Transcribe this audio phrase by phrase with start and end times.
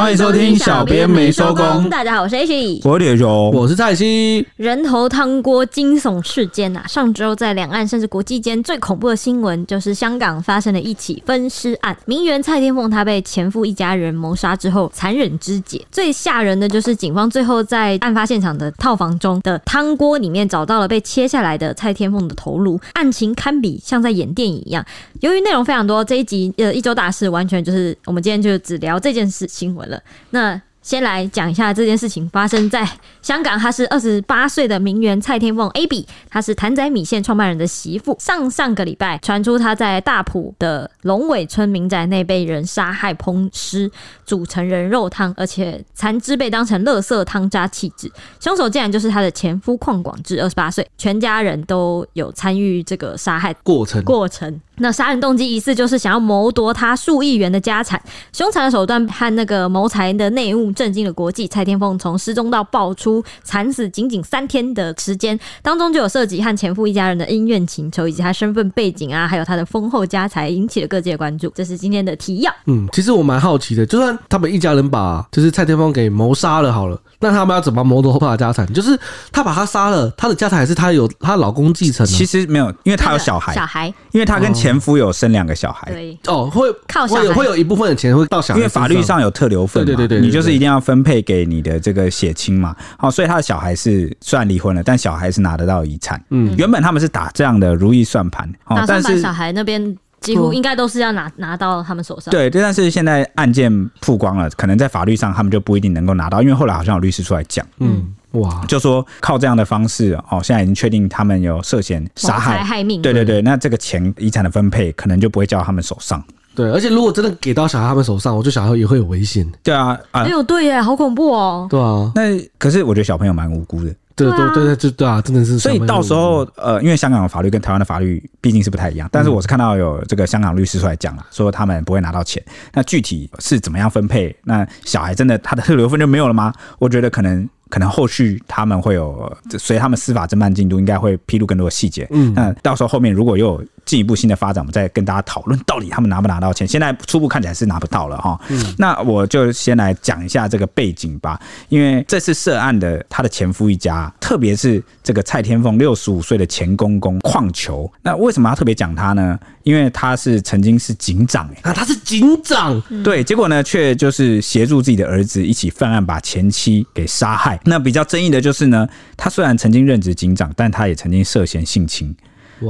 [0.00, 1.90] 欢迎收听小编没收工。
[1.90, 4.46] 大家好，我是 H，我是铁雄，我是蔡西。
[4.56, 6.86] 人头汤锅惊悚事件啊！
[6.88, 11.94] 上周在两岸甚至国际间最恐怖的新闻，就是香港发生了一起分尸案。
[12.06, 15.84] 名媛蔡天凤她被前夫一家人谋杀之后残忍肢解。
[15.92, 24.82] 最吓人的就是警方最后在案发现场的套房中的汤锅里面找到了被切下来的蔡天凤的头颅，案情堪比像在演电影一样。
[25.20, 30.02] 由于内容非常多，这一集呃一周大事完全就是我们今天就只聊这件事新闻了。
[30.30, 32.88] 那先来讲一下这件事情发生在
[33.20, 38.16] 香港，她是二十八岁的名媛蔡天凤 Abby，她是谭仔米线创办人的媳妇。
[38.18, 43.90] 上上个礼拜传出她在大埔的龙尾村民宅内被人杀害烹尸，
[44.24, 48.10] 煮成人肉汤，而且残肢被当成垃圾汤渣弃置。
[48.40, 54.60] 凶手竟然就是她的前夫邝广志，二十八岁，全家人都有参与这个杀害过程过程。
[54.82, 61.46] 那杀人动机疑似就是想要谋夺他数亿元的家产，凶残的手段和那个谋财的内幕震惊了国际。
[61.46, 71.52] 蔡天凤从失踪到爆出惨死仅仅三天的时间，当中就有涉及和前夫一家人的恩怨情仇，以及他身份背景啊，还有他的丰厚家财，引起了各界关注。
[71.54, 72.52] 这是今天的提要。
[72.66, 78.66] 嗯，其实我蛮好奇的，就算他们一家人把就是蔡天凤给谋杀了好了，那他们要怎么谋夺他的家产？
[78.72, 78.98] 就是
[79.30, 82.04] 他把他杀了，他的家产还是他有他老公继承？
[82.06, 84.80] 其实没有，因为他有小孩，小孩，因为他跟前。
[84.80, 92.76] 夫有生两个小孩，对哦，会靠小孩，会有会有一部分的钱会到小孩，因为法律上有特留份，对对对，你就是一定要分配给你的这个血亲嘛。
[92.96, 96.22] 好，所以他的小孩是虽然离婚了，但小孩是拿得到遗产。
[96.30, 102.30] 嗯，原本他们是打这样的如意算盘，哦，但是小孩那边几乎应该都是要拿拿到他们手上。
[102.30, 108.14] 对对，但是现在案件曝光了，可能在法律上他们就不一定能够拿到，因为后来好像有律师出来讲，嗯。
[108.34, 113.02] 哇，就说靠这样的方式哦，现在已经确定他们有涉嫌杀害害命。
[113.02, 116.22] 对对对，那这个钱遗产的分配可能就不会交到他们手上。
[116.54, 119.46] 对，而且如果真的给到小孩他们手上，我觉得小孩也会有危险。
[119.62, 121.66] 对啊，哎呦，对耶，好恐怖哦。
[121.70, 123.94] 对啊，那可是我觉得小朋友蛮无辜的。
[124.16, 125.58] 对对对对，就对啊，真的是。
[125.58, 132.42] 所以到时候呃，因为香港的法律跟台湾的法律毕竟是不太一样，但是我是看到有这个香港律师出来讲了，说他们不会拿到钱。
[132.74, 134.34] 那具体是怎么样分配？
[134.44, 136.52] 那小孩真的他的特留分就没有了吗？
[136.78, 137.48] 我觉得可能。
[137.70, 142.04] 可能后续他们会有随他们司法侦办进度，应该会披露更多的细节。
[142.10, 146.64] 嗯，那到时候后面如果又有进一步新的发展，我们再跟大家讨论到底他们拿不拿到钱。
[146.64, 148.40] 现在初步看起来是拿不到了哈。
[148.48, 151.40] 嗯，那我就先来讲一下这个背景吧。
[151.68, 159.36] 因为这次涉案的他的前夫一家，特别是这个蔡天凤六十五岁的前公公矿球，那为什么要特别讲他呢？
[159.64, 167.58] 因为他是曾经是警长，啊，他是警长，对，结果呢，却就是协助自己的儿子一起犯案，把前妻给杀害。
[167.64, 172.14] 那比较争议的就是呢，他虽然曾经任职警长，但他也曾经涉嫌性侵，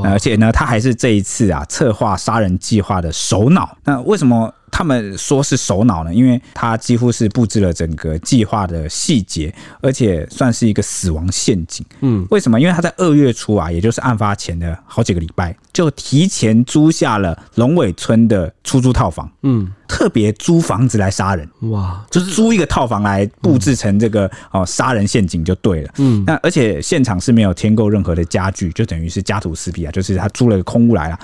[0.05, 3.77] 而且呢，他还是这一次啊策划杀人计划的首脑。
[3.85, 4.53] 那为什么？
[4.71, 11.85] 他们说是首脑呢，因为他几乎是布置了整个计划的细节，而且算是一个死亡陷阱。
[12.01, 12.61] 嗯，为什么？
[12.61, 19.31] 因为他在二月初啊，也就是案发前的好几个礼拜，就提前租下了龙尾村的出租套房。
[19.43, 21.49] 嗯，特别租房子来杀人。
[21.71, 25.93] 哇，就是租一个套房来布置成这个哦杀人陷阱就对了。
[25.99, 31.19] 嗯，那而且现场是没有添购任何的家具，就等于是家徒四壁啊，就是他租了个空屋来了。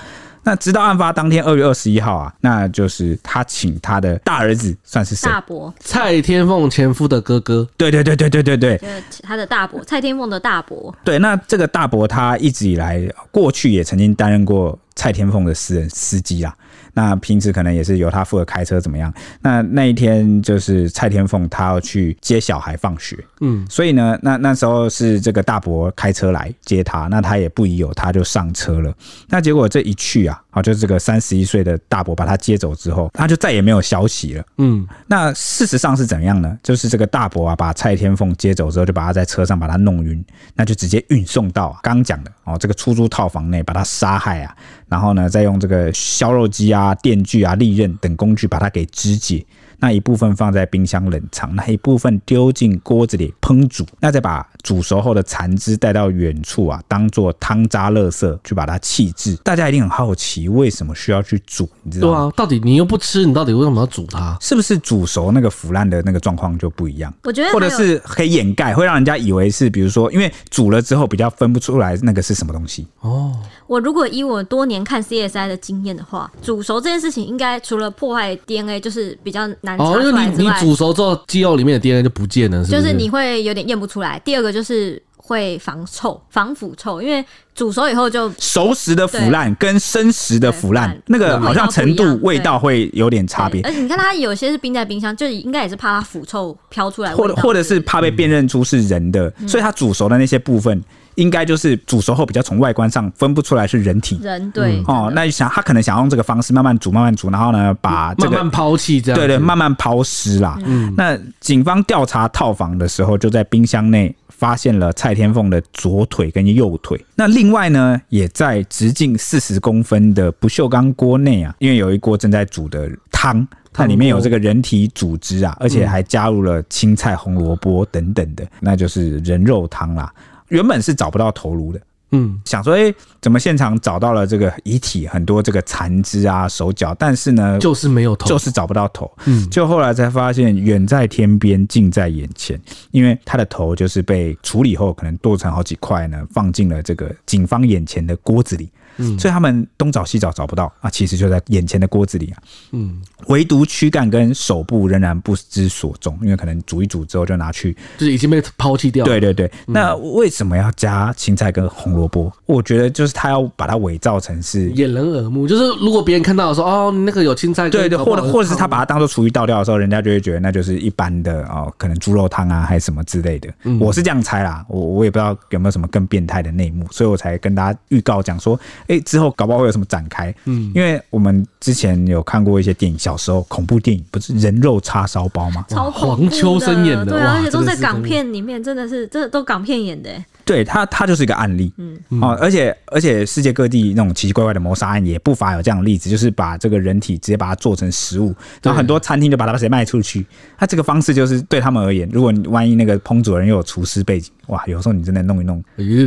[0.47, 5.29] 那直到案发当天二月二十一号啊，那就是他请他的大儿子，算是谁？
[5.29, 7.67] 大伯蔡天凤前夫的哥哥。
[7.75, 10.95] 对对对对对对对，就是他的大伯蔡天凤的大伯。
[11.03, 16.55] 对，那这个大伯他一直以来过去也曾经担任过蔡天凤的私人司机啊。
[16.97, 19.13] 那平时可能也是由他负责开车怎么样？
[19.39, 28.91] 那那一天就是蔡天凤他要去接小孩放学，嗯，所以呢，那那时候是这个大伯开车来接他，那他也不疑有他，就上车了。
[29.29, 34.87] 那结果这一去啊，啊，就是这个三十一岁的大伯把他接走之后，他就再也没有消息了，嗯。
[35.05, 36.57] 那事实上是怎样呢？
[36.63, 40.23] 就是这个大伯啊，把蔡天凤接走之后，就把他在车上把他弄晕，
[40.55, 44.55] 那就直接运送到刚刚讲的哦这个出租套房内，把他杀害啊。
[44.87, 49.45] 然后呢，再用这个削肉机啊、电锯啊、利刃等工具把他给肢解。
[49.79, 59.35] 那一部分放在冰箱冷藏，那一部分丢进锅子里烹煮，那再把煮熟后的残汁带到远处啊，当做汤渣垃圾去把它弃置。
[59.43, 61.69] 大家一定很好奇，为什么需要去煮？
[61.83, 62.13] 你知道吗？
[62.13, 64.35] 对啊，到底你又不吃，你到底为什么要煮它？
[64.41, 67.13] 是不是煮熟那个腐烂的那个状况就不一样？
[67.23, 72.87] 我觉得，或者是可以掩盖，会让人家以为是，比如说，因为煮了之后比较分不出来那个是什么东西。
[73.01, 73.31] 哦，
[73.67, 79.47] 我如果以我多年看 CSI 的经验的话，煮熟这件事情应该除了破坏 DNA，就是比较。
[79.77, 82.81] 哦，因为你你煮熟之后，鸡肉里面的 DNA 就不见了，是不是？
[82.81, 84.19] 就是你会有点验不出来。
[84.23, 87.25] 第二个就是会防臭、防腐臭，因为。
[87.57, 93.63] 煮熟以后就熟食的腐烂跟生食的腐烂，那个好像程度味道会有点差别。
[93.63, 100.79] 而且你看它有些是冰在冰箱，就应该也是怕它腐臭飘出来，或者或者是怕被辨认出是人的，嗯、所以它煮熟的那些部分。
[101.17, 104.19] 应该就是煮熟后比较从外观上分不出来是人体。
[104.21, 110.57] 人对、嗯、哦，那想他可能想用这个方式慢慢煮慢慢煮，然后呢把这个慢慢抛弃这样对对慢慢抛尸啦。
[110.65, 117.03] 嗯，那警方调查套房的时候，就在冰箱内发现了蔡天凤的左腿跟右腿。
[117.15, 130.13] 那另外呢，也在直径四十公分的不锈钢锅内啊，因为有一锅正在煮的汤，它里面有这个人体组织啊，而且还加入了青菜、红萝卜等等的，那就是人肉汤啦。
[130.49, 142.59] 原本是找不到头颅的，嗯，想说，哎、欸，怎么现场找到了这个遗体，很多这个残肢啊、手脚，但是呢，就是没有头，就是找不到头，嗯，就后来才发现，远在天边，近在眼前，
[142.91, 148.69] 因为他的头就是被处理后，可能剁成好几块呢，放进了这个警方眼前的锅子里。
[148.97, 152.37] 嗯，所以他们东找西找找不到啊，其实就在眼前的锅子里啊。
[152.71, 159.09] 嗯，唯独躯干跟手部仍然不知所踪，因为可能煮一煮之后就拿去，就是已经被抛弃掉了。
[159.09, 162.31] 对对对，那为什么要加青菜跟红萝卜？
[162.45, 173.53] 我觉得就是他要把它伪造成是掩人耳目，就是如果别人看到的时候，哦，那个有青菜，对对，或者或者是他把它当做厨余倒掉的时候，人家就会觉得那就是一般的哦，可能猪肉汤啊还是什么之类的。
[173.79, 178.59] 我是这样猜啦，我我也不知道有没有什么更变态的内幕，所以我才跟大家预告讲说。
[178.87, 180.33] 哎、欸，之后搞不好会有什么展开？
[180.45, 185.65] 嗯，因为我们之前有看过一些电影，小时候恐怖电影不是人肉叉烧包吗？
[185.69, 190.09] 超黄秋生演的，对啊，而且都在港片里面，真的是，真的都港片演的。
[190.47, 191.71] 对他，他就是一个案例。
[191.77, 198.33] 嗯哦，而且而且世界各地那种奇奇怪怪的谋杀案也不乏有这样的例子，就是把这个人体直接把它做成食物，
[198.63, 200.25] 然后很多餐厅就把它直接卖出去。
[200.57, 205.63] 他这个方式就是对他们而言，如果你万一那个烹煮人又有厨师背景，哇，有时候你真的弄一弄，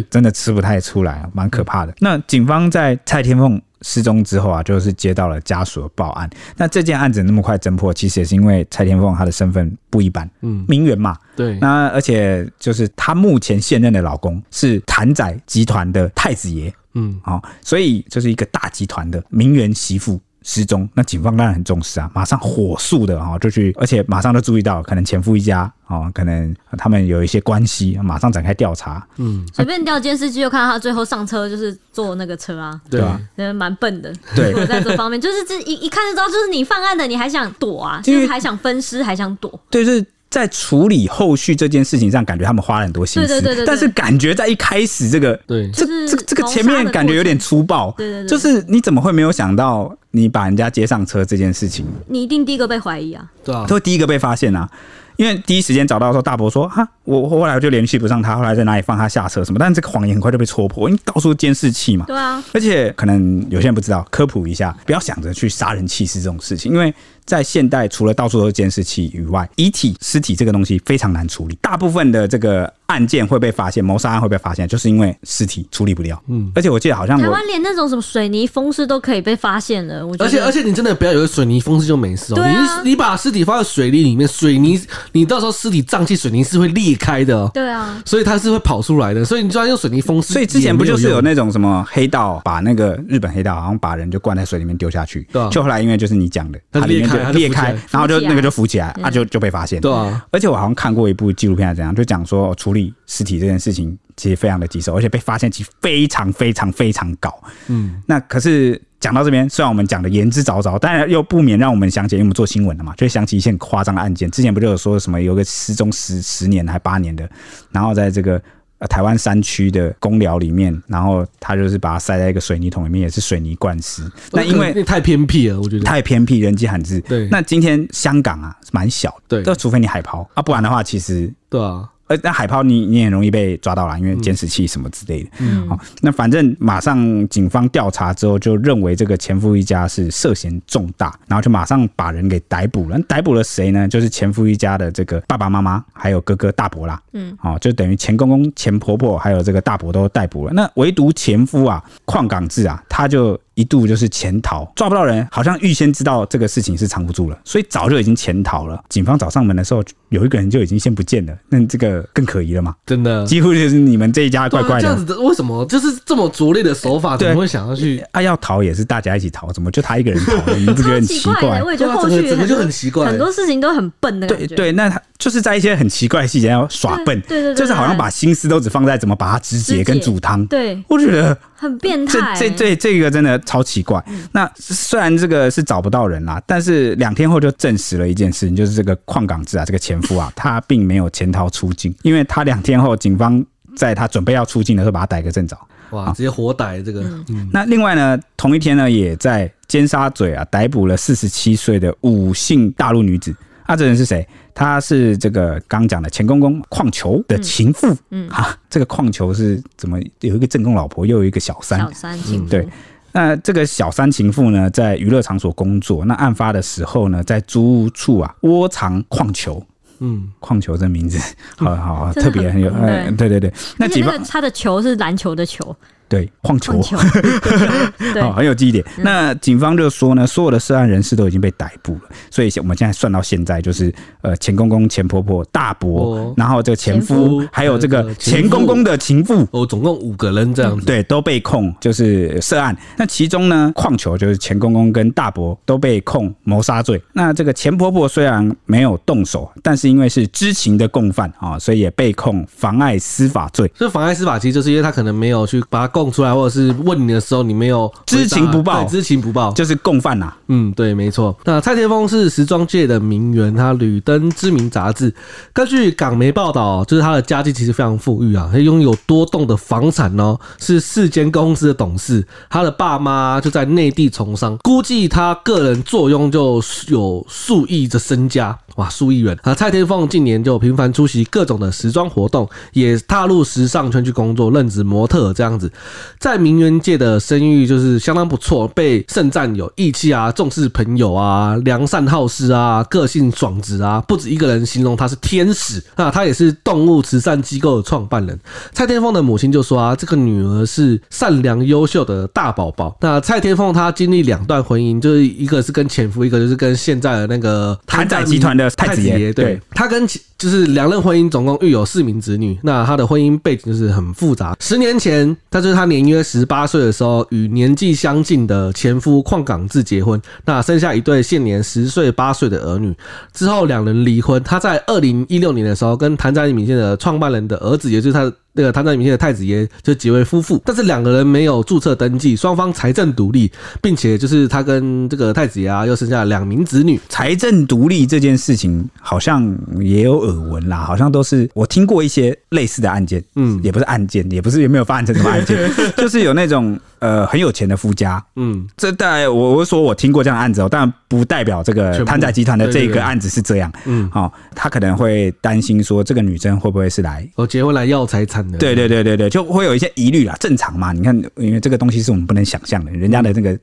[0.09, 1.95] 真的吃不太出来，蛮可怕的。
[1.99, 6.29] 那警方在蔡天凤失踪之后啊，就是接到了家属的报案。
[6.56, 11.59] 那这件案子那么快侦破，其实也是因为蔡天凤她的身份不一般，嗯，名媛嘛，对。
[11.61, 20.21] 那而且就是她目前现任的老公是谭仔集团的太子爷，嗯，好，所以就是一个大集团的名媛媳妇。
[20.43, 29.07] 失踪，那警方当然很重视啊，马上火速的哈就去，而且马上就注意到可能前夫一家啊，可能他们有一些关系，马上展开调查。
[29.17, 33.21] 嗯，随便调监视器就看到他最后上车就是坐那个车啊，对啊，
[33.55, 34.13] 蛮笨的。
[34.35, 38.01] 对，在这方面就是这一一看就知道，就是你犯案的，你还想躲啊？
[38.03, 39.61] 就是还想分尸，还想躲？
[39.71, 40.05] 对，就是。
[40.31, 43.27] 在处理后续这件事情上，感觉他们花了很多心思。
[43.27, 47.93] 对对对对，但是感觉在一开始这个，对，这这这个前面感觉有点粗暴。
[47.99, 51.87] 对对对，就是你怎么会没有想到，你把人家接上车这件事情？
[52.09, 54.69] 你一定第一个被怀疑啊，对啊，都会第一个被发现啊。
[55.17, 62.07] 因为第一时间找到的时候，大伯说：“哈，我后来就联系不上他，后来在哪里放他下车什么？”但是这个谎言很快就被戳破，因为到处监视器嘛。
[62.07, 66.95] 对啊，而且可能有些人不知道，科普一下，不要想着去杀人弃尸这种事情，因为。
[67.25, 71.58] 在现代，除了到处都是监视器以外，遗体、尸体这个东西非常难处理。
[71.61, 76.20] 大部分的这个案件会被发现，谋杀案会被发现，就是因为尸体处理不掉。
[76.28, 80.06] 嗯，而且我记得好像台湾连那种什么水泥封尸都可以被发现了。
[80.06, 82.43] 我觉得，而且而且你真的不要以为水泥封尸就没事哦。
[82.43, 84.81] 啊、你你把尸体放在水泥里面，水泥
[85.12, 87.49] 你到时候尸体胀气，水泥是会裂开的。
[87.55, 89.25] 对啊，所以它是会跑出来的。
[89.25, 90.32] 所以你就要用水泥封尸。
[90.32, 97.76] 所以之前不就是有那种什么黑道把那个日本黑道好像把人就灌在水里面丢下去，对啊、就后来因为就是你讲的，它裂开 裂开。
[97.90, 99.81] 然后就那个就浮起来啊，就就被发现。
[99.81, 107.32] 对啊，而且我好像看过一部纪录片，还是怎样，就讲说处理尸体这件事情其实非常的棘手，而且被发现其实非常非常非常高。
[107.69, 114.31] 嗯，那可是讲到这边，虽然我们讲的言之凿凿，但又不免让我们想起，因为我们做新闻的嘛，就会想起一些很夸张的案件。
[114.31, 117.29] 之前不就有说什么有个失踪十十年还八年的，
[117.70, 118.40] 然后在这个。
[118.81, 124.03] 呃，台湾山区的公寮里面，然后他就是把它塞在一个水泥桶里面，也是水泥灌尸。
[124.32, 126.99] 那因为太偏僻了，我觉得太偏僻，人迹罕至。
[127.03, 131.89] 对，那今天香港啊，蛮小的，对，这除非你海抛啊，不然的话，其实对啊。
[132.10, 135.31] 呃，那海抛你你很容易被抓到了，因为监视器什么之类的。
[135.38, 142.98] 嗯，好，那反正马上警方调查之后，就认为这个前夫一家是涉嫌重大，然后就马上把人给逮捕了。
[143.02, 143.86] 逮捕了谁呢？
[143.86, 147.00] 就是前夫一家的这个爸爸妈妈，还有哥哥大伯啦。
[147.12, 150.52] 嗯，哦，就等于前公公、前婆婆还有这个大伯都逮捕了。
[150.52, 158.83] 那唯独前夫啊，邝港志啊，他就一度就是潜逃，抓不到人，好像预先知道这个事情是藏不住了，所以早就已经潜逃了。
[158.89, 162.75] 警方找上门的时候，有一个人就已经先不见了，那这个更可疑了嘛？
[162.87, 164.83] 真的，几乎就是你们这一家怪怪的。
[164.83, 168.03] 这样子的，为什么就是这么拙劣的手法，怎么会想要去？
[168.13, 170.57] 啊，要逃也是大家一起逃，怎么就他一个人逃了？
[170.57, 171.63] 你不觉得很奇怪？
[171.63, 174.47] 我也觉得后续整个就很奇怪，很多事情都很笨的感觉。
[174.47, 180.47] 对对，那他就是在一些很奇怪的细节要耍笨，对对，就是好像把心思都只放在怎么把它肢解跟煮汤。
[180.47, 181.37] 对，我觉得。
[181.61, 184.01] 很变态，这这这这个真的超奇怪。
[184.31, 195.59] 那虽然这个是找不到人啦，但是两天后就证实了一件事情，就是这个矿港志啊，这个前夫啊， 他并没有潜逃出境，因为他两天后警方在他准备要出境的时候把他逮个正着。
[195.91, 197.03] 哇，直接活逮这个。
[197.29, 197.51] 嗯。
[197.53, 203.35] 那另外呢，同一天呢，也在尖沙咀啊逮捕了四十七岁的五姓大陆女子。
[203.67, 204.27] 啊，这人是谁？
[204.53, 207.97] 她是这个刚讲的前公公矿球的情妇。
[208.11, 211.79] 嗯，哈、啊，这个矿球是怎么有一个正宫老婆，又有一个小三？
[211.79, 212.51] 小三情妇。
[212.51, 212.69] 对，
[213.12, 216.05] 那这个小三情妇呢，在娱乐场所工作。
[216.05, 219.62] 那案发的时候呢，在租屋处啊窝藏矿球。
[219.98, 221.19] 嗯，矿球这名字，
[221.58, 222.70] 好好好，特别很有。
[222.70, 223.52] 嗯，对对对。
[223.76, 225.76] 那几个他的球是篮球的球。
[226.10, 226.72] 对，矿球，
[228.20, 228.84] 哦，很有记忆点。
[228.98, 232.00] 那警方就说呢，所有的涉案人士都已经被逮捕了，
[232.32, 242.76] 所以我们现在算到现在，就是呃，钱公公、钱婆婆、大伯，然后这个前夫，还有这个钱公公的情妇，哦，总共五个人这样子，对，都被控就是涉案。
[242.96, 247.00] 那其中呢，矿球就是钱公公跟大伯都被控谋杀罪。
[247.12, 253.70] 那这个钱婆婆虽然没有动手，但是因为是知情的共犯啊，所以也被控妨碍司法罪。
[253.76, 260.37] 这妨碍司法其实就是因为他可能没有去把他供出来，或者是问你的时候，你没有知情不报，知情不报就是共犯呐、啊。
[260.49, 261.37] 嗯，对，没错。
[261.45, 265.15] 那蔡天凤是时装界的名媛，她屡登知名杂志。
[265.53, 272.27] 根据港媒报道，就是她的家境其实非常富裕啊，她拥有多栋的房产哦，是四间公司的董事。
[272.49, 278.59] 他的爸妈就在内地从商，估计他个人坐拥就有数亿的身家。
[278.77, 279.55] 哇，数亿元啊！
[279.55, 285.71] 蔡天凤近年就频繁出席各种的时装活动，也踏入时尚圈去工作，任职模特这样子，
[286.19, 298.39] 在名媛界的声誉就是相当不错，被盛赞有义气啊、重视朋友啊、良善好施啊、个性爽直啊，不止一个人形容他是天使那他也是动物慈善机构的创办人。
[298.73, 302.97] 蔡天凤的母亲就说啊，这个女儿是善良优秀的大宝宝。
[303.01, 308.69] 那蔡天凤她经历两段婚姻，就是一个是跟前夫，一个就是跟现在的那个谭仔集团的。
[308.81, 310.06] 太子爷，对，他跟
[310.39, 312.59] 就是两任婚姻总共育有四名子女。
[312.63, 314.56] 那他的婚姻背景就是很复杂。
[314.59, 322.94] 十年前，他就是他年约十八岁的时候，与年纪相近的前夫矿港志结婚，那生下一对现年十岁八岁的儿女。
[323.32, 324.43] 之后两人离婚。
[324.43, 328.31] 他在二零一六年的时候，跟谭仔米线的创办人的儿子，也就是他。
[328.53, 337.01] 那个谭仔米线的太子爷就结为夫妇，但是两个人没有注册登记，双方财政独立，并且就是他跟这个太子爷啊，又生下了两名子女。
[337.09, 358.59] 财政独立这件事情好像也有耳闻啦，好像都是我听过一些类似的案件，嗯，也不是案件，也不是有没有发展成什么案件， 就是有那种呃很有钱的夫家，嗯，这代我我说我听过这样的案子哦，但不代表这个贪仔集团的这个案子是这样，嗯，好，他可能会担心说这个女生会不会是来我结婚来要财产的。
[358.59, 360.93] 对对对对对，就会有一些疑虑啦，正常嘛？
[360.93, 363.57] 你看，因为这个东西是我们不能想象的，人家的这个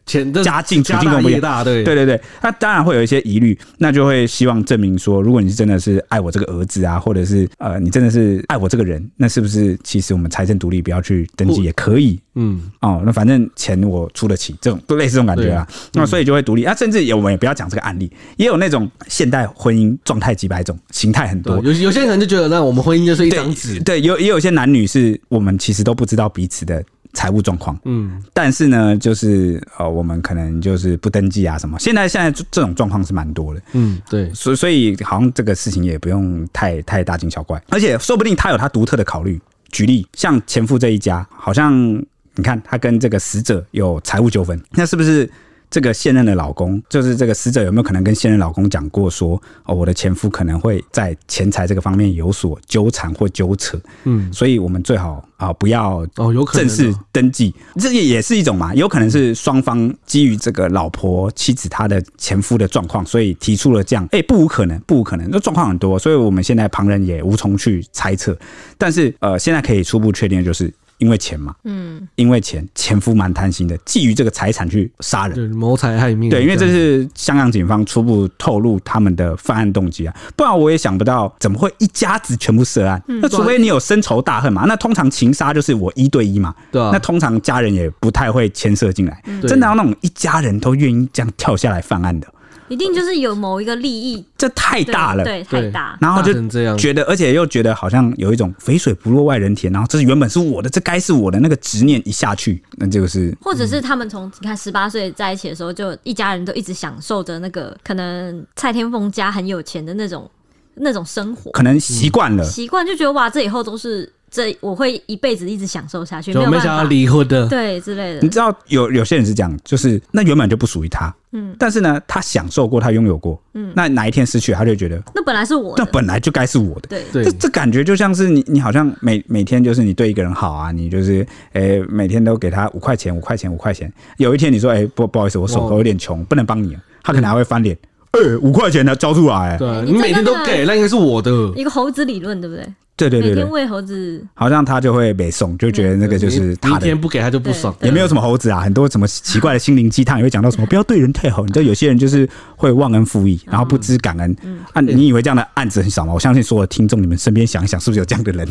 [0.44, 1.84] 家境处境都不一样，对。
[1.84, 12.20] 对对对，那当然会有一些疑虑，那就会希望证明说，如果你是真的是爱我这个儿子啊，或者是呃，你真的是爱我这个人，那是不是其实我们财政独立，不要去登记也可以？
[12.39, 15.67] 嗯，哦，那反正钱我出得起，这种都类似这种感觉啊。
[15.94, 31.79] 那所以就会独立啊，甚至也我们也不要讲这个案例，也有那种现代婚姻状态几百种形态很多，有有些人就觉得，那我们婚姻就是一张纸，对，有也有些男女是我们其实都不知道彼此的财务状况，嗯，但是呢，就是呃，我们可能就是不登记啊什么。
[31.79, 39.41] 现在现在这种状况是蛮多的，嗯，对，所所以好像这个事情也不用太太大惊小怪，而且说不定他有他独特的考虑。
[39.70, 42.00] 举例，像前夫这一家，好像。
[42.38, 45.29] 你看，他跟这个死者有财务纠纷，那是不是
[45.72, 68.38] 这个现任的老公，就是这个死者有没有可能跟现任老公讲过说，哦，我的前夫可能会在钱财这个方面有所纠缠或纠扯，嗯，所以我们最好啊不要哦，有正式登记，这也也是一种嘛，有可能是双方基于这个老婆妻子她的前夫的状况，所以提出了这样，哎，不无可能，不无可能，这状况很多，所以我们现在旁人也无从去猜测，
[68.77, 70.72] 但是呃，现在可以初步确定的就是。
[70.97, 75.35] 因为钱嘛，嗯，因为钱，前夫蛮贪心的，觊觎这个财产去杀人。
[75.35, 76.29] 对，谋财害命。
[76.29, 83.01] 对，因为这是香港警方初步透露他们的犯案动机啊，不然我也想不到怎么会一家子全部涉案。
[83.07, 92.27] 那除非你有深仇大恨嘛，那通常情杀就是我一对一嘛，对啊那通常家人也不太会牵涉进来，真的要那种一家人都愿意这样跳下来犯案的，
[92.67, 95.24] 一定就是有某一个利益这太大了。
[95.24, 95.97] 对，对太大。
[96.01, 110.29] 然后就这样觉得，而且又觉得好像有一种肥水不落外人田，然后这是原本是我的，这该是我的那个执念一下去，那这个是或者是他们从你看十八岁在一起的时候，就一家人都一直享受着那个可能蔡天凤家很有钱的那种
[110.75, 112.43] 那种生活可能习惯了。
[112.43, 118.19] 习惯，就觉得哇，这以后都是这我会一辈子一直享受下去，没就没想到有办法离婚的，对之类的。
[118.22, 126.88] 你知道有有些人是这样，就是那原本就不属于他，嗯但是呢，他享受过，他拥有过，嗯那哪一天失去，他就觉得那本来是我的那，本来就该是我的。
[126.89, 133.91] 对对这这感觉就像是你，你好像每每天就是你对一个人好啊，你就是诶、欸每天都给他五块钱，五块钱，五块钱。
[134.17, 137.77] 有一天你说，诶、欸不不好意思，我手头有点穷，不能帮你，他可能还会翻脸，
[138.12, 141.31] 呃五块钱他交出来、对你每天都给，那应该是我的。
[141.55, 142.65] 一个猴子理论，对不对？
[142.97, 146.75] 对对对对每天，喂猴子，好像他就会被送，就觉得那个就是他的。
[146.77, 147.73] 明天不给他就不爽。
[147.83, 151.45] 也没有什么猴子啊，很多什么奇怪的心灵鸡汤也会讲到什么不要对人太好。
[151.45, 154.35] 你知道有些人就是会忘恩负义，然后不知感恩。
[154.73, 156.13] 啊，你以为这样的案子很少吗？
[156.13, 158.47] 我相信所有的听众，你们身边想一想，是不是有这样的人？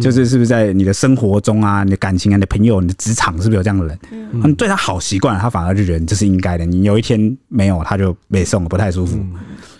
[0.00, 3.98] 就是是不是在你的生活中啊，你的感情啊，你的朋友、你的职场，是不是有这样的人？
[4.10, 6.66] 嗯，你对他好习惯了，他反而就觉得你这是应该的。
[6.66, 9.16] 你有一天没有，他就被送了，不太舒服。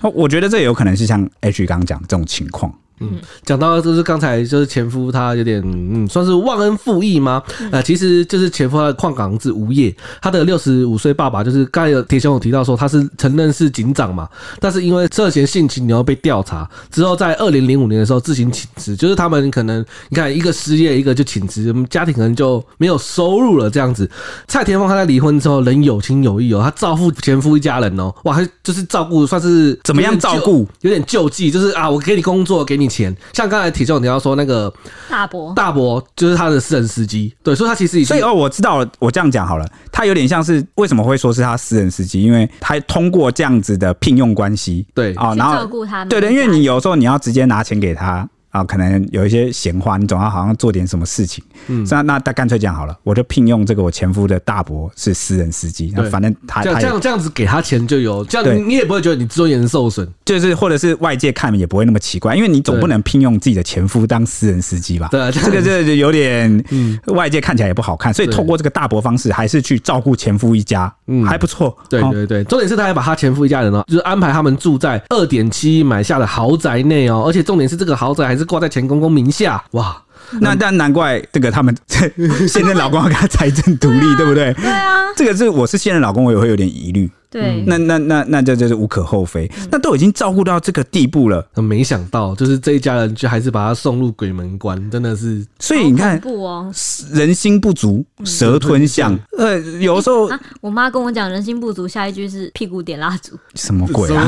[0.00, 2.72] 那我觉得这有可能是像 H 刚刚讲这种情况。
[3.00, 7.42] 嗯，讲到就是刚才就是前夫他有点嗯，算是忘恩负义吗？
[7.70, 14.28] 呃，其实就是前夫他的矿港子无业，他的六十五岁爸爸就是刚才有铁雄有提到说他是承认是警长嘛，
[14.60, 24.10] 但是因为涉嫌性侵然后被调查之后，在二零零五年的时候自行请辞，就是他们可能你看一个失业一个就请辞，家庭可能就没有收入了这样子。
[24.48, 30.66] 蔡天凤他在离婚之后人有情有义哦，他照顾前夫一家人哦，哇，他就是照顾算是怎么样照顾？
[30.80, 33.14] 有点救济，就是啊，我给你工作，给你钱。
[33.32, 34.72] 像刚才体重你要说那个
[35.08, 48.28] 大伯，大伯，就是他的私人司机，对，所以他其实已经所以哦，我知道了，我这样讲好了，他有点像是为什么会说是他私人司机，因为他通过这样子的聘用关系，对啊，去然后照顾他们对的，因为你有时候你要直接拿钱给他。
[48.56, 51.44] 啊，可能有一些闲话，你总要好像做点什么事情。
[51.66, 60.06] 嗯，那那他干脆这样好了，我就聘用这个我前夫的大伯是私人司机，那反正他他这样这样这样子给他钱就有，这样对你也不会觉得你尊严受损。
[60.24, 65.08] 就是或者是外界看也不会那么奇怪，因为你总不能聘用自己的前夫当私人司机吧？
[65.10, 71.68] 对啊这个这个有点，嗯外界看起来也不好看，所以对透过这个大伯方式，还是去照顾前夫一家，嗯还不错。
[71.68, 80.02] 哦对对对，重点是他还把他前夫一家人哦，就是安排他们住在二点七亿买下的豪宅内哦，而且重点是这个豪宅还是挂在钱公公名下，哇！
[80.40, 81.76] 那但难怪这个他们
[82.48, 84.52] 现任老公要跟他财政独立，对不对？
[84.54, 87.08] 对啊，这个是我是现任老公，我也会有点疑虑。
[87.36, 89.50] 对，那那那那这就是无可厚非。
[89.70, 96.72] 那都已经照顾到这个地步了，没想到就是这一家人就还是把他送入鬼门关，真的是所以你看哦
[97.12, 99.18] 人心不足蛇吞象。
[99.36, 100.40] 呃，有时候啊！
[100.62, 104.26] 我妈跟我讲人心不足，下一句是屁股点蜡烛， 什么鬼啊？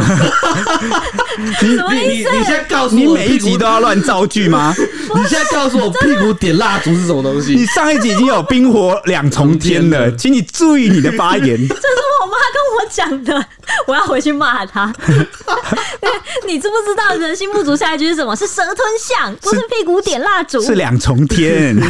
[1.63, 4.75] 你你你现在告诉我，你每一集都要乱造句吗？
[4.77, 7.55] 你现在告诉我屁股点蜡烛是什么东西？
[7.55, 11.47] 你上一集已经有冰火两重天了，请你注意你的发言。
[11.47, 11.81] 这是
[12.23, 13.45] 我妈跟我讲的，
[13.87, 14.93] 我要回去骂他。
[16.47, 18.35] 你知不知道人心不足下一句是什么？
[18.37, 20.61] 是蛇吞象，不是屁股点蜡烛。
[20.61, 21.77] 是两重天，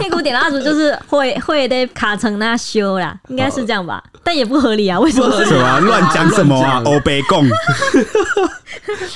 [0.00, 4.02] 屁股点蜡烛就是会会得卡成那修啦，应该是这样吧？
[4.22, 6.82] 但也不合理啊，为什么是什么啊 乱讲什么啊？
[6.84, 7.48] 欧北共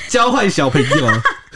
[0.08, 1.06] 教坏小朋友。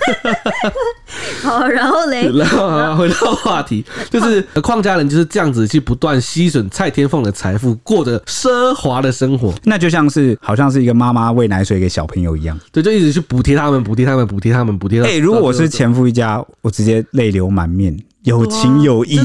[1.42, 9.55] 好，然后嘞，然后回到话题， 就是邝家人就是这样子去不断吸吮蔡天凤的财富，过着奢华的生活。
[9.64, 12.59] 那就像是好像是一个妈妈喂奶水给小朋友一样。
[12.73, 15.03] 对，就一直去补贴他们，补贴他们，补贴他们，补贴。
[15.03, 19.21] 哎、如果我是前夫一家，我直接泪流满面，有情有义。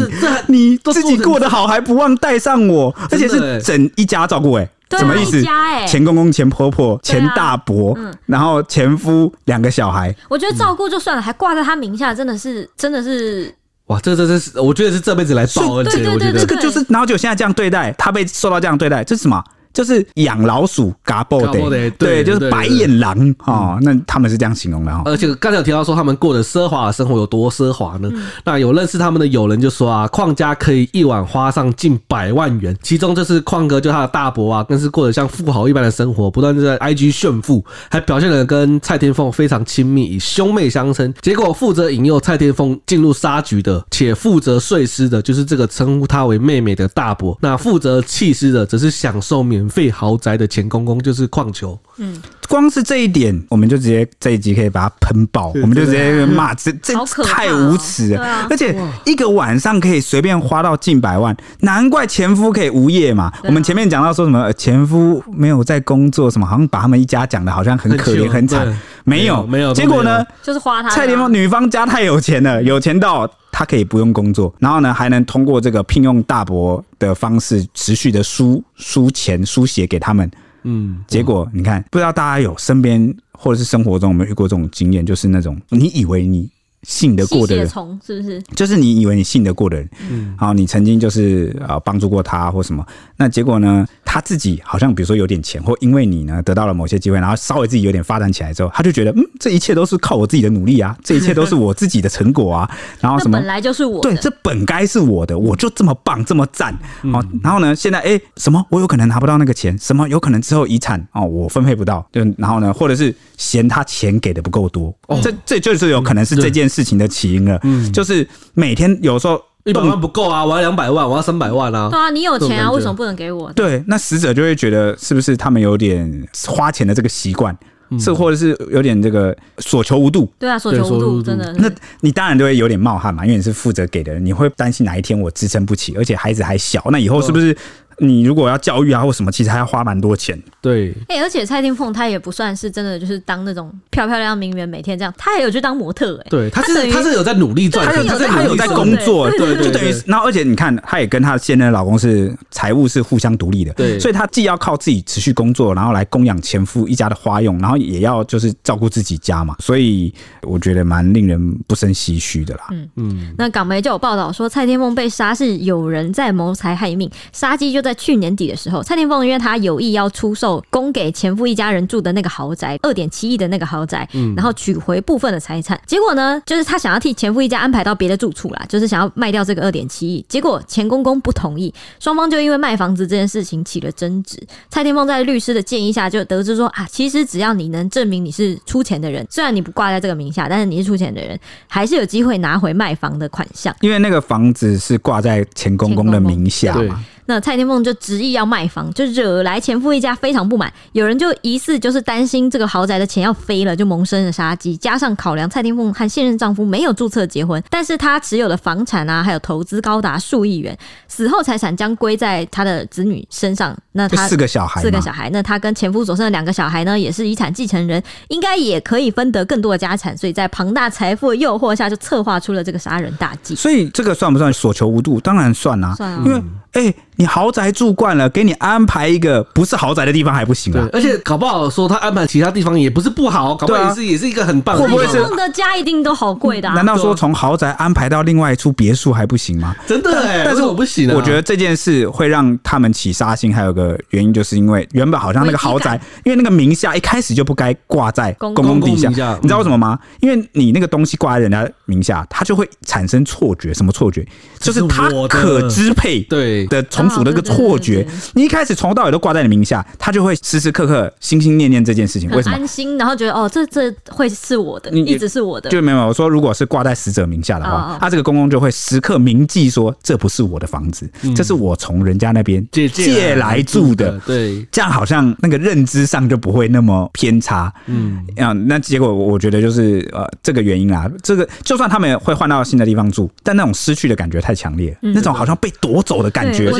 [0.47, 4.53] 你自己过得好，还不忘带上我，而且是整一家照顾。
[4.53, 5.43] 哎，什么意思？
[5.87, 10.13] 前公公、前婆婆、前大伯，然后前夫两个小孩。
[10.29, 13.53] 我觉得照顾就算了，还挂在他名下，真的是，真的是，
[13.87, 19.43] 哇，这这这是我觉得是这辈子来报恩的，对对对我觉得这个就是，然后就现在这样对待，他被受到这样对待，这是什么？
[19.73, 23.77] 就是养老鼠嘎布的，对，就是白眼狼啊。
[23.81, 25.03] 那他们是这样形容的哈。
[25.05, 28.09] 而且刚才有提到说他们过的奢华的生活有多奢华呢？
[28.43, 41.13] 那有认识他们的友人就说啊，矿家可以一晚花上近百万元，其中就是矿哥就他的大伯啊，更是过得像富豪一般的生活，不断就在 IG 炫富，还表现的跟蔡天凤非常亲密，以兄妹相称。
[41.21, 47.37] 结果负责引诱蔡天凤进入杀局的，且负责碎尸的，就是这个称呼他为妹妹的大伯。
[47.41, 51.77] 那负责弃尸的，则是享受免费豪宅的前公公，就是矿球。
[51.97, 56.93] 嗯，光是这一点，我们就直接这一集可以把它喷爆，我们就直接骂这这
[57.25, 58.47] 太无耻了。
[58.49, 63.31] 而且一个晚上可以随便花到近百万，难怪前夫可以无业嘛。
[63.43, 68.65] 我们前面讲到说什么前夫没有在工作，什么好像把他们一家讲的好像很可怜很惨，
[69.11, 69.73] 没有没有。
[69.73, 80.29] 结果呢，就是花他蔡天凤女方家太有钱了，有钱到他可以不用工作，然后呢还能通过这个聘用大伯的方式持续的输输钱输血给他们。
[80.63, 86.49] 嗯，结果你看，不知道大家有身边或者是生活中有没有遇过这种经验，就是那种你以为你。
[86.83, 87.69] 信得过的人
[88.03, 88.41] 是不是？
[88.55, 92.83] 就是你以为你信得过的人，嗯，好，你曾经就是啊帮助过他或什么，
[93.17, 102.69] 那结果呢，他自己好像比如说有点钱，或因为你呢得到了某些机会，然后稍微自己有点发展起来之后，他就觉得嗯，这一切都是靠我自己的努力啊，这一切都是我自己的成果啊，
[102.99, 103.37] 然后什么？
[103.37, 108.65] 本来就是我，对，这本该是我的，我就这么棒，这么赞，哦，然后呢，现在哎，什么？
[108.69, 110.09] 我有可能拿不到那个钱，什么？
[110.09, 110.99] 有可能之后遗产？
[111.13, 116.71] 哦我分配不到，就然后呢，或者是嫌他钱给的不够多，这这就是有可能是这件。
[116.71, 121.89] 事情的起因了，嗯，就是每天有时候一百万不够啊，我要两百万，我要三百万啊。
[121.89, 123.51] 对啊，你有钱啊，为什么不能给我？
[123.53, 127.55] 对，那死者就会觉得是不是他们有点花钱的这个习惯，
[127.99, 130.31] 是或者是有点这个所求无度？
[130.39, 131.53] 对啊，所求无度，真的。
[131.53, 131.69] 那
[131.99, 137.55] 你当然都会有点冒汗嘛，因为你是负责给的人，你会担心哪一天我支撑不起，而且孩子还小，那以后是不是？
[138.01, 140.37] 你如果要教育啊或什么，其实还要花蛮多钱。
[140.59, 146.21] 对，哎、欸，而且蔡天凤她也不算是真的，就是当那种漂漂亮亮名媛，每天这样，她还有去当模特、欸。
[146.21, 160.11] 哎，对，她是她是有在努力赚钱，她有在她有在工作，对，对，对，对，就等于，然后而且你看，她也跟她现任的老公是财务是互相独立的，对，所以她既要靠自己持续工作，然后来供养前夫一家的花用，然后也要就是照顾自己家嘛，所以
[160.41, 162.67] 我觉得蛮令人不胜唏嘘的啦。
[162.71, 162.89] 嗯。
[162.95, 168.81] 嗯，那港媒就有报道说，蔡天凤被杀是有人在谋财害命，杀机就在去年底的时候。
[168.83, 175.79] 蔡天凤因为他有意要出售供给前夫一家人住的那个豪宅，二点七亿的那个豪宅，然后取回部分的财产。
[175.85, 180.25] 结果呢，就是他想要替前夫一家安排到别的住处啦，就是想要卖掉这个二点七亿。
[180.27, 184.41] 结果钱公公不同意，双方就因为卖房子这件事情起了争执。
[184.69, 193.75] 蔡天凤在律师的建议下，就得知说啊，其实只要你能证明你是出钱的人，虽然你不挂在这个名下，但是你是出钱的人，还是有机会拿回卖房的款项。
[193.81, 197.03] 因为那个房子是挂在钱公公的名下嘛。
[197.25, 200.71] 那蔡天凤就执意要卖房，就惹来前夫一家非常不满。
[200.93, 204.75] 有人就疑似就是担心这个豪宅的钱要飞了，就萌生了杀机。
[204.77, 213.77] 加上考量蔡天凤和现任丈夫没有注册结婚，但是她持有的房产啊，还有投资高达数亿元，死后财产将归在她的子女身上。
[213.93, 220.17] 那她四个小孩，四个小孩，那她跟前夫所生的两个小孩呢，也是遗产继承人，应该也可以分得更多的家产。
[220.17, 223.55] 所以在庞大财富的诱惑下，就策划出了这个杀人大计。
[223.55, 225.19] 所以这个算不算所求无度？
[225.19, 226.41] 当然算啊，算啊，因为。
[226.73, 230.87] 哎、欸，你豪宅住惯了，给你安排一个不是豪宅的地方还不行啊？
[230.93, 234.83] 而且搞不好说他安排其他地方也不是不好，搞不好也是也是一个很棒的。
[234.83, 236.73] 会不会是的家一定都好贵的、啊？
[236.73, 239.75] 难道说从豪宅安排到另外一处别墅还不行吗？
[239.85, 241.13] 真的哎、欸，但是我不行啊。
[241.15, 249.09] 我觉得这件事会让他们起杀心，还有个原因，就是因为原本好像那个豪宅，因为那个名下一开始就不该挂在公公底下。
[249.09, 249.99] 你知道为什么吗？
[250.21, 253.73] 因为你那个东西挂在人家名下，他就会产生错觉。
[253.73, 254.25] 什么错觉？
[254.59, 257.41] 就是他可支配对的从属那个。
[257.41, 262.29] 错觉，你一开始从头到尾都挂在你名下，他就会时时刻刻心心念念这件事情。
[262.29, 262.55] 为什么？
[262.55, 265.69] 安心，然后觉得哦，这这会是我的，一直是我的。
[265.69, 274.19] 就没有我说，如果是挂在死者名下的话，他这个公公就会时刻铭记说，这不是我的房子，这是我从人家那边借借来住的。
[274.25, 277.73] 对，这样好像那个认知上就不会那么偏差。
[277.87, 281.09] 嗯，啊，那结果我觉得就是呃这个原因啦。
[281.23, 286.71] 这个就算他们会换到新的地方住，但那种失去的感觉太强烈，那种好像被夺走的感觉。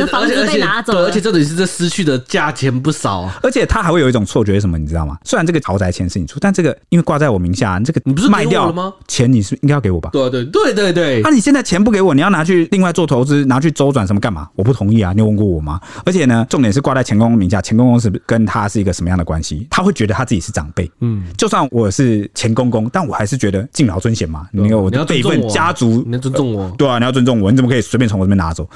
[0.51, 5.17] 被拿走，对，而且这里是这失去的价钱不少，而且他还会有一种错觉，什么你知道吗？
[5.23, 8.93] 虽然这个豪宅钱是你出，但这个因为挂在我名下，这个你不是卖掉了吗？
[9.07, 10.09] 钱你是应该要给我吧？
[10.11, 11.21] 对对对对对。
[11.21, 14.47] 那你现在钱不给我，你要拿去另外做投资，拿去周转什么干嘛？
[14.55, 15.13] 我不同意啊！
[15.13, 15.79] 你有问过我吗？
[16.05, 19.67] 而且呢，重点是挂在钱公公名下，钱公公是跟他是一个什么样的关系？
[19.69, 24.47] 他会觉得他自己是长辈，嗯，就算我是钱公公，但我还是觉得敬老尊贤嘛。
[24.51, 28.67] 你有我的辈分，家族你要尊重我，对啊，你要尊重我，你怎么可以随便从我这边拿走？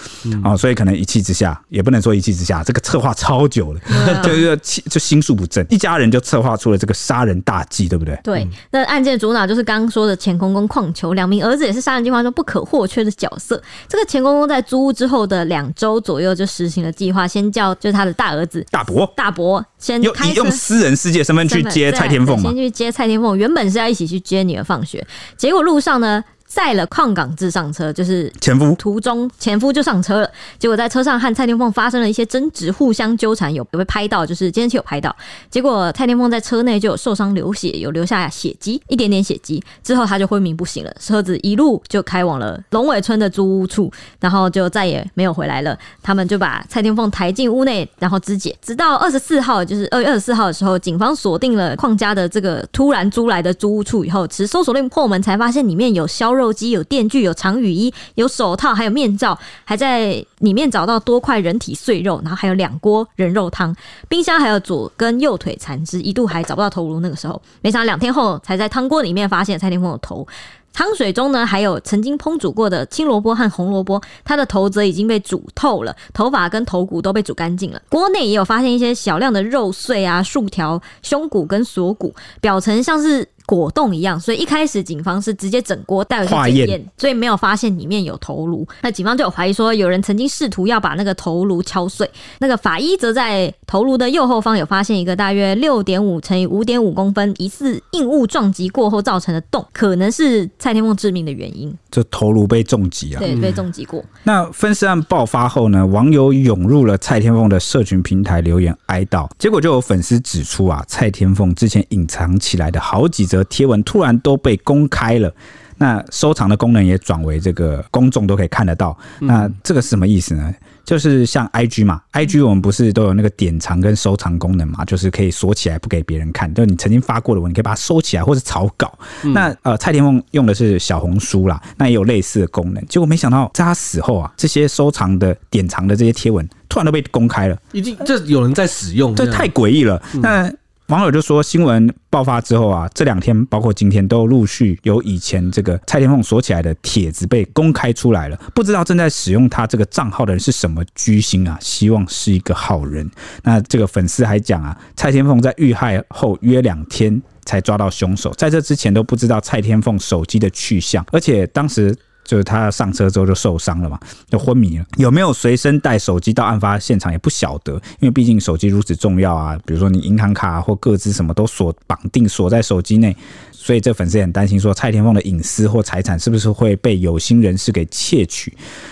[0.44, 4.56] 啊，所以可能一气之下，也不能说一气之下，这个策划超久了，啊、 就就
[4.90, 8.18] 就心术不正，一家人就策划出了这个杀人大计，对不对？
[8.24, 13.62] 对，那案件主脑就是刚刚说的钱公公、矿球两名儿子，也是杀人计划中不可或缺的角色。
[13.90, 25.06] 这个钱公公在租屋之后的两周左右就实行了计划，先叫就是他的大儿子大伯，大伯先开用私人世界身份去接蔡天凤嘛，先去接蔡天凤，原本是要一起去接女儿放学，
[25.38, 26.24] 结果路上呢。
[26.46, 28.74] 载了邝港智上车，就是前夫。
[28.78, 35.14] 途中前夫就上车了，结果在车上和蔡天凤发生了一些争执，互相纠缠，有有被拍到，就是监视器有拍到。
[35.50, 39.64] 结果蔡天凤在车内就有受伤流血，有留下血迹，一点点血迹。
[39.84, 45.78] 之后他就昏迷不醒了，车子一路就开往了龙尾村的租屋处，然后就再也没有回来了。
[46.04, 48.56] 他们就把蔡天凤抬进屋内，然后肢解。
[48.62, 56.56] 直到二十四号，就是二月二十四号的时候，警方锁定了邝家的这个突然租来的租屋处以后，持搜索令破门，才发现里面有烧肉。
[56.56, 63.76] 机有电锯，有长雨衣，有手套，还有面罩，还在里面找到多块人体碎肉，然后还有两锅人肉汤，
[64.08, 67.02] 冰箱还有左跟右腿残肢，一度还找不到头颅。
[67.02, 70.26] 那个时候，没想到两天后才在汤锅里面发现蔡天凤的头。
[70.72, 77.82] 汤水中呢，还有曾经烹煮过的青萝卜和红萝卜，它的头则已经被煮透了，头发跟头骨都被煮干净了。
[77.90, 83.28] 锅内也有发现一些小量的肉碎啊、数条胸骨跟锁骨，表层像是。
[83.46, 88.68] 果冻一样，所以一开始警方是直接整锅带回去检验，所以没有发现里面有头颅。
[88.82, 92.10] 那警方就有怀疑说，有人曾经试图要把那个头颅敲碎。
[92.40, 101.76] 那个法医则在头颅的右后方有发现一个大约六点五乘以五点五公分疑似硬物撞击过后造成的洞，可能是蔡天凤致命的原因。
[101.96, 103.20] 就头颅被重击啊？
[103.20, 104.00] 对，被重击过。
[104.00, 104.08] 嗯。
[104.24, 114.16] 那分尸案爆发后呢，网友涌入了蔡天凤的社群平台留言哀悼，结果就有粉丝指出啊，蔡天凤之前隐藏起来的好几则贴文突然。
[114.26, 115.32] 都被公开了，
[115.78, 118.98] 那收藏的功能也转为这个公众都可以看得到。
[119.20, 120.52] 那这个是什么意思呢？
[120.86, 126.54] 就是像 IG 嘛，IG 我们不是都有那个典藏跟收藏功能嘛，就是可以锁起来不给别人看。
[126.54, 128.98] 就你曾经发过的文，你可以把它收起来，或者草稿。
[129.34, 132.86] 那呃，蔡天凤用的是小红书啦，那也有类似的功能。
[132.86, 140.02] 结果没想到在他死后啊，这些收藏的典藏的这些贴文突然都被公开了，已经这有人在使用，这太诡异了。
[140.22, 140.52] 那
[140.88, 148.40] 网友就说，新闻爆发之后啊，这两天包括今天都陆续有以前这个蔡天凤锁起来的帖子被公开出来了。
[148.54, 151.58] 不知道正在使用他这个账号的人是什么居心啊？
[151.60, 153.10] 希望是一个好人。
[153.42, 161.96] 那这个粉丝还讲啊，蔡天凤在遇害后约两天才抓到凶手，在这之前都不知道蔡天凤手机的去向，而且当时。
[162.26, 163.98] 就是他上车之后就受伤了嘛，
[164.30, 164.86] 就昏迷了。
[164.98, 169.58] 有没有随身带手机到案发现场也不晓得，因为毕竟手机如此重要啊。
[169.66, 173.16] 比如说你银行卡或各资什么都锁绑定锁在手机内，
[173.52, 178.52] 所以这粉丝也很担心说蔡天凤的隐私或财产是不是会被有心人士给窃取。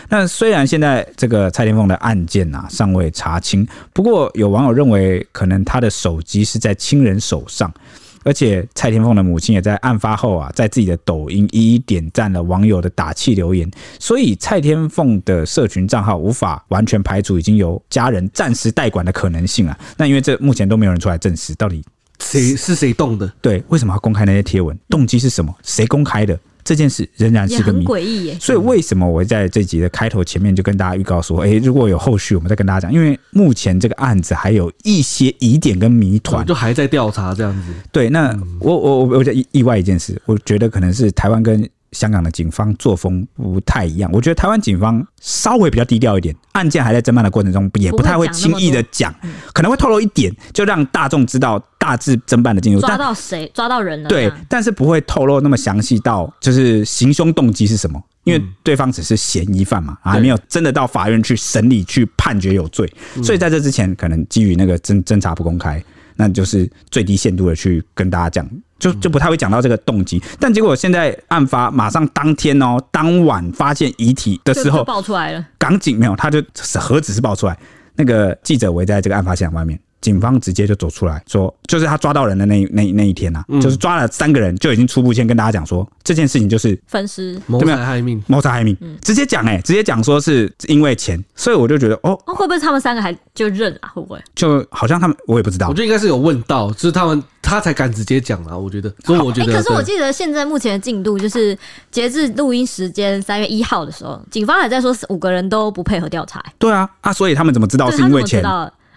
[0.09, 7.73] 那虽然现在这个蔡天凤的案件啊尚未查清，不过有网友认为可能他的手机是在亲人手上。
[8.23, 19.77] 而且蔡天凤的母亲也在案发后啊，在自己的抖音一一点赞了网友的打气留言，所以蔡天凤的社群账号无法完全排除已经由家人暂时代管的可能性啊。
[19.97, 21.83] 那因为这目前都没有人出来证实到底
[22.19, 26.39] 谁是谁动的，对，为什么要公开那些贴文，动机是什么，谁公开的？
[26.63, 28.37] 这件事仍然是个谜，诡异耶。
[28.39, 32.93] 所以为什么我在这集的开头前面就跟大家预告说，诶，如果有后续，我们再跟大家讲。
[32.93, 37.73] 因为目前这个案子还有一些疑点跟谜团，就还在调查这样子。
[37.91, 44.09] 对，那我我我我意意外一件事，我觉得可能是台湾跟香港的警方作风不太一样。
[44.11, 49.13] 我觉得台湾警方稍微比较低调一点，案件还在侦办的过程中，也不太会轻易的讲，
[49.53, 51.63] 可能会透露一点，就让大众知道。
[51.83, 53.51] 大致侦办的进度，抓到谁？
[53.53, 54.07] 抓到人了。
[54.07, 62.89] 对，但是不会透露那么详细到就是行凶动机是什么，因为对方只是嫌疑犯嘛，还没有真的到法院去审理去判决有罪，
[63.21, 65.83] 所以在这之前，可能基于那个侦侦查不公开，
[66.15, 68.49] 那就是最低限度的去跟大家讲，
[68.83, 70.21] 就就不太会讲到这个动机。
[70.37, 75.45] 但结果现在案发马上当天哦，当晚发现遗体的时候，爆出来了。
[75.57, 76.43] 港警没有，他就
[76.79, 77.57] 何止是爆出来，
[77.95, 79.79] 那个记者围在这个案发现场外面。
[80.03, 87.41] 警方直接就走出来说，就是他抓到人的那那那一天呐、啊，就是抓了三个人，就已经初步先跟大家讲说，这件事情就是分尸。
[87.47, 93.87] 谋财害命，谋财害命，直接讲哎、欸，直接讲说是因为钱，所以我就觉得哦，会不会他们三个还就认啊？
[93.93, 94.21] 会不会？
[94.35, 98.57] 就好像他们，我也不知道，我觉得应该是有问到，就是他们他才敢直接讲啊。
[98.57, 101.57] 我觉得，所以我觉得、欸，可是我记得现在目前的进度就是
[101.89, 106.51] 截至录音时间三月一号的时候，警方还在说五个人都不配合调查、欸。
[106.59, 108.43] 对啊，啊，所以他们怎么知道是因为钱？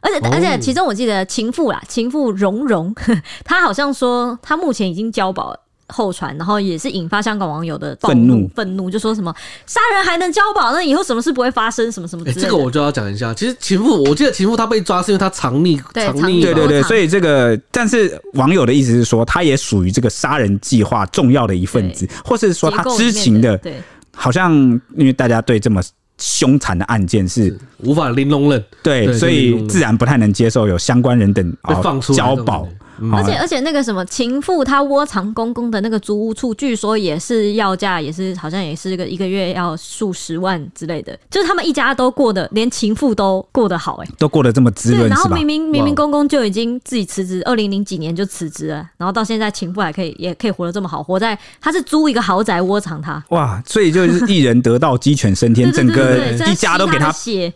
[0.01, 2.95] 而且而且，其中我记得情妇啦，情妇蓉蓉，
[3.45, 9.35] 她好像说她目前已经交保了，后传，然后也是引发香港网友的愤怒，愤怒就说什么
[9.67, 12.41] 杀人还能交保，那以后什么事不会发生，什么什么之类的。
[12.43, 13.33] 欸、这个我就要讲一下。
[13.35, 23.83] 其实情妇，我记得情妇她被抓是因为她藏匿，对藏匿，对对对，所以这个，但是网友的意思是说，他也属于这个杀人计划重要的一份子，或是说他知情的，对，
[24.15, 24.53] 好像
[24.97, 25.83] 因为大家对这么。
[26.19, 32.67] 凶残的案件是，是无法零容忍，对，所以自然不太能接受有相关人等放出交保。
[33.01, 41.19] 嗯、而且而且那个什么情妇，她窝藏公公的那个租屋处，据说也是要价，也是好像也是个一个月要数十万之类的。
[41.31, 53.23] 就是他们一家都过得，连情妇都过得好，哎，都过得这么滋润，然后明明明明公公就已经自己辞职，二零零几年就辞职了，然后到现在情妇还可以也可以活得这么好，活在他是租一个豪宅窝藏他。
[53.31, 57.13] 哇，所以就是一人得道鸡犬升天， 整个一家都给他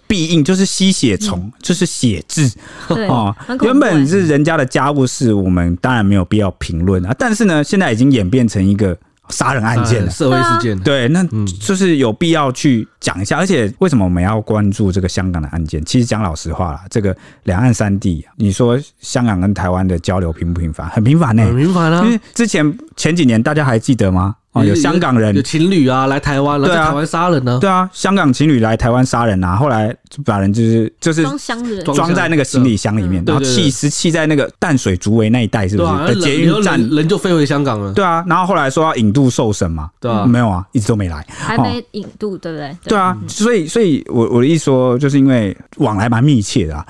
[0.06, 2.50] 庇应，就是吸血虫，嗯、就是血字。
[2.88, 6.00] 对哦，原本是人家的家务事，我们当然。
[6.10, 10.76] 没有必要评论啊，但是呢，现在已经演变成一个杀人案件了，社会事件。
[10.80, 11.22] 对，那
[11.60, 13.36] 就是有必要去讲一下。
[13.36, 15.84] 而且，为什么我们要关注这个香港的案件？
[15.84, 20.88] 其实讲老实话啦，这个两岸三地，你说香港跟台湾的交流频不频繁？
[20.88, 22.02] 很频繁呢，很频繁啊。
[22.04, 24.34] 因为之前前几年大家还记得吗？
[24.52, 27.58] 哦，有香港人有情侣啊来台湾了，在台湾杀人呢？
[27.60, 36.14] 对啊，香港情侣来台湾杀人啊，后来就把人就是就是装箱子装在那个行李箱里面，然后弃尸弃在那个淡水竹围那一带，是不是？
[36.14, 37.92] 的捷运站人就飞回香港了。
[37.92, 42.76] 对啊，然后后来说要引渡受审嘛，对啊，没有啊，一直都没来，还没引渡，对不对？
[42.84, 46.84] 对啊，所以所以我我的意思说，就是因为往来蛮密切的啊，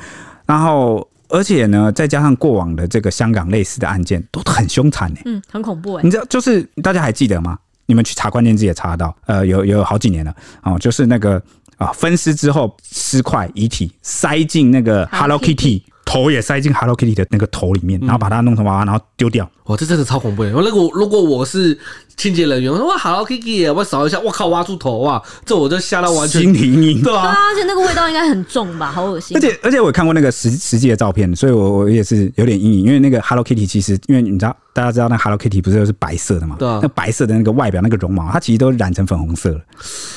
[0.46, 1.06] 然后。
[1.30, 6.02] 而且呢，再加上过往的这个香港类似的案件都很凶残哎，嗯，很恐怖哎。
[6.02, 7.58] 你知道，就是大家还记得吗？
[7.86, 11.42] 你们去查关键字也查得到，呃，有有好几年了哦，就是那个
[11.76, 19.48] 啊，分尸之后尸块遗体塞进那个 Hello Kitty 头也塞进 Hello Kitty 的那个头里面，然后把它弄成娃娃，然后丢掉。
[19.66, 20.42] 哇，这真的超恐怖！
[20.42, 21.78] 如果如果我是
[22.16, 29.36] 清洁人员，我说哇，Hello Kitty，我扫一下，我靠，挖出头哇，这我就吓到完全心理阴影， 对啊，而且那个味道应该很重吧，好恶心。
[29.36, 39.60] 而且而且我看过那个实实际的照片，所以我我也是有点阴影，因为那个 Hello Kitty 其实，因为你知道大家知道那 Hello Kitty 不是都是白色的嘛，对啊，那白色的那个外表那个绒毛，它其实都染成粉红色了，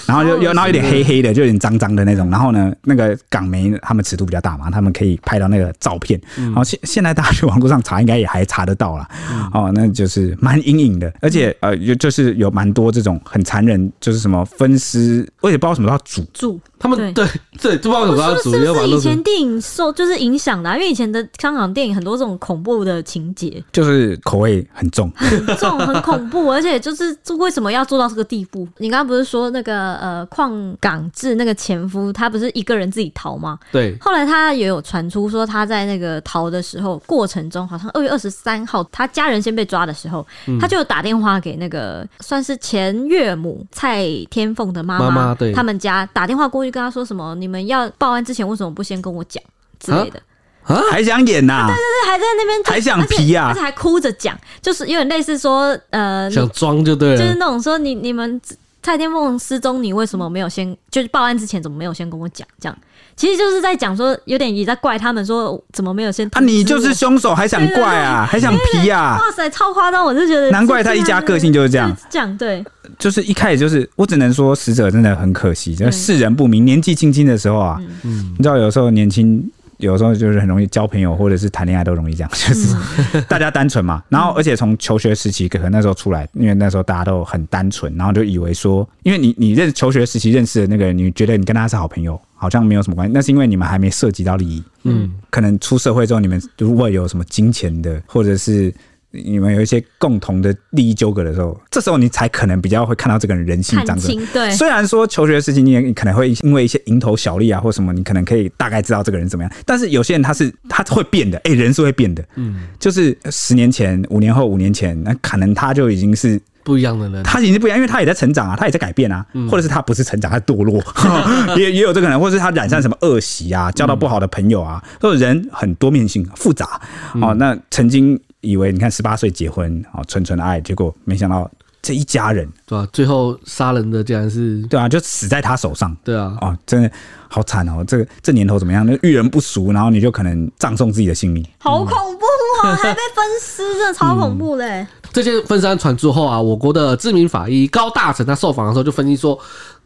[0.06, 2.30] 然后又又然后有点黑黑的，就有点脏脏的那种。
[2.30, 9.08] 然后呢，那个港媒他们尺度比较大嘛，他们可以拍到那个照片，然后现现在大家去网络上查，应该也还查得到啦。
[9.54, 10.38] 哦，那就是。
[10.44, 17.26] 蛮阴影的，而且呃，有就是有蛮多这种很残忍，就是什么分尸，我也不知道什么要煮煮，他们对
[17.62, 18.52] 对，不知道什么要煮。
[18.52, 20.70] 是不是以前电影受就是影响的？
[20.74, 28.68] 因为以前的香港电影很多这种恐怖的情节，就是口味很重，很重，很恐怖，而且就是为什么要做到这个地步？
[28.80, 33.58] 你刚刚不是说那个呃，邝港志那个前夫，他不是一个人自己逃吗？
[33.72, 33.96] 对。
[34.02, 40.26] 后来他也有传出说他在那个逃的时候过程中，好像二月二十三号，他家人先被抓的时候。
[40.60, 49.42] 他就打电话给那个算是前岳母蔡天凤的妈妈，对，他们家打电话过去跟他说什么：“你们要报案之前为什么不先跟我讲
[49.80, 50.20] 之类的？”
[50.66, 51.68] 啊，还想演呐、啊？
[51.68, 58.42] 对对对，还在那边还想皮啊，而且还哭着讲，就是有点类似说呃，想装就对了，就是那种说你你们
[58.84, 62.78] 蔡天凤失踪，你为什么没有先就是报案之前怎么没有先跟我讲这样？
[63.16, 66.40] 其实就是在讲说，有点也在怪他们说怎么没有先啊？
[66.42, 68.28] 你就是凶手还想怪啊？
[68.30, 69.18] 还想皮啊？
[69.20, 70.04] 哇塞，超夸张！
[70.04, 71.96] 我就觉得难怪他一家个性就是这样。
[72.10, 72.64] 这样对，
[73.00, 79.50] 就是一开始就是我只能说死者真的很可惜，就是世人不明，年纪轻轻的时候啊，嗯，你知道有时候年轻。
[79.84, 82.76] 有时候就是很容易交朋友，或者是谈恋爱都容易这样，就是
[83.30, 84.02] 大家单纯嘛。
[84.10, 93.12] 然后，而且从求学时期可能那时候出来，因为那时候大家都很单纯，然后就以为说，因为你你认求学时期认识的那个人，你觉得你跟他是好朋友，好像没有什么关系。
[93.14, 94.64] 那是因为你们还没涉及到利益。
[94.84, 98.74] 嗯，可能出社会之后，你们如果有什么金钱的，或者是。
[99.16, 104.20] 你们有一些共同的利益纠葛的时候，这时候你才可能比较会看到这个人人性当中。
[104.34, 109.54] 对，虽然说求学的事情，你也可能会因为一些蝇头小利啊，或什么，你可能可以大概知道这个人怎么样。
[109.68, 112.26] 但是有些人他是他会变的，哎、欸，人是会变的。
[112.38, 117.22] 嗯，就是十年前、五年后、五年前，那可能他就已经是不一样的人。
[117.22, 120.82] 他已经是不一样，因为他也在成长啊，他也在改变啊，或者是他不是成长，他堕落，
[121.56, 126.82] 也也有这个可能，或者是他染上什么恶习啊，交到不好的朋友啊，或者人很多面性复杂。
[127.22, 128.20] 哦，那曾经。
[128.44, 131.50] 以为你看十八岁结婚哦，纯纯的爱，结果没想到
[131.82, 132.90] 这一家人对吧、啊？
[132.94, 135.96] 最后杀人的竟然是对啊，就死在他手上。
[136.04, 136.92] 对啊，哦，真的
[137.30, 137.84] 好惨哦！
[137.88, 138.86] 这个这年头怎么样？
[138.86, 142.26] 那遇人不淑，然后你就可能葬送自己的性命，好恐怖
[142.64, 142.76] 啊！
[142.76, 144.86] 还被分尸，真的超恐怖嘞！
[145.12, 149.40] 这件分尸案传出后啊，我国的知名法医高大成他受访的时候就分析说。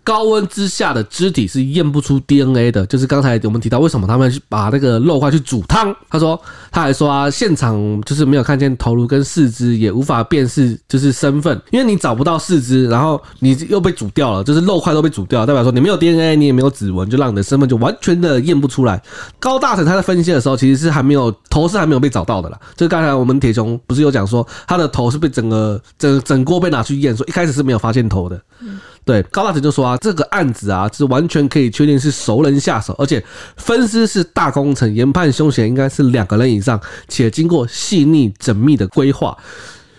[0.07, 2.85] 高温之下的肢体是验不出 DNA 的。
[2.85, 5.93] 就是刚才我们提到，为什么他们去把那个肉块去煮汤？
[6.09, 6.39] 他说，
[6.71, 19.03] 他还说啊，现场就是没有看见头颅跟四肢，也无法辨识就是身份，因为你找不到四肢，然后你又被煮掉了，就是肉块都被煮掉了，代表说你没有 DNA，你也没有指纹，就让你的身份就完全的验不出来。
[19.39, 22.57] 高大成他在分析的时候，其实是还没有头是还没有被找到的啦。
[22.77, 28.41] 就刚才我们铁雄不是有讲说，他的头是被整个整整锅被拿去验，说一开始是没有发现头的。
[29.07, 33.23] 对，高大成就说啊，这个案子啊，是完全可以确定是熟人下手，而且
[33.55, 39.35] 分尸是大工程，研判凶嫌应该是两个人以上，且经过细腻缜密的规划。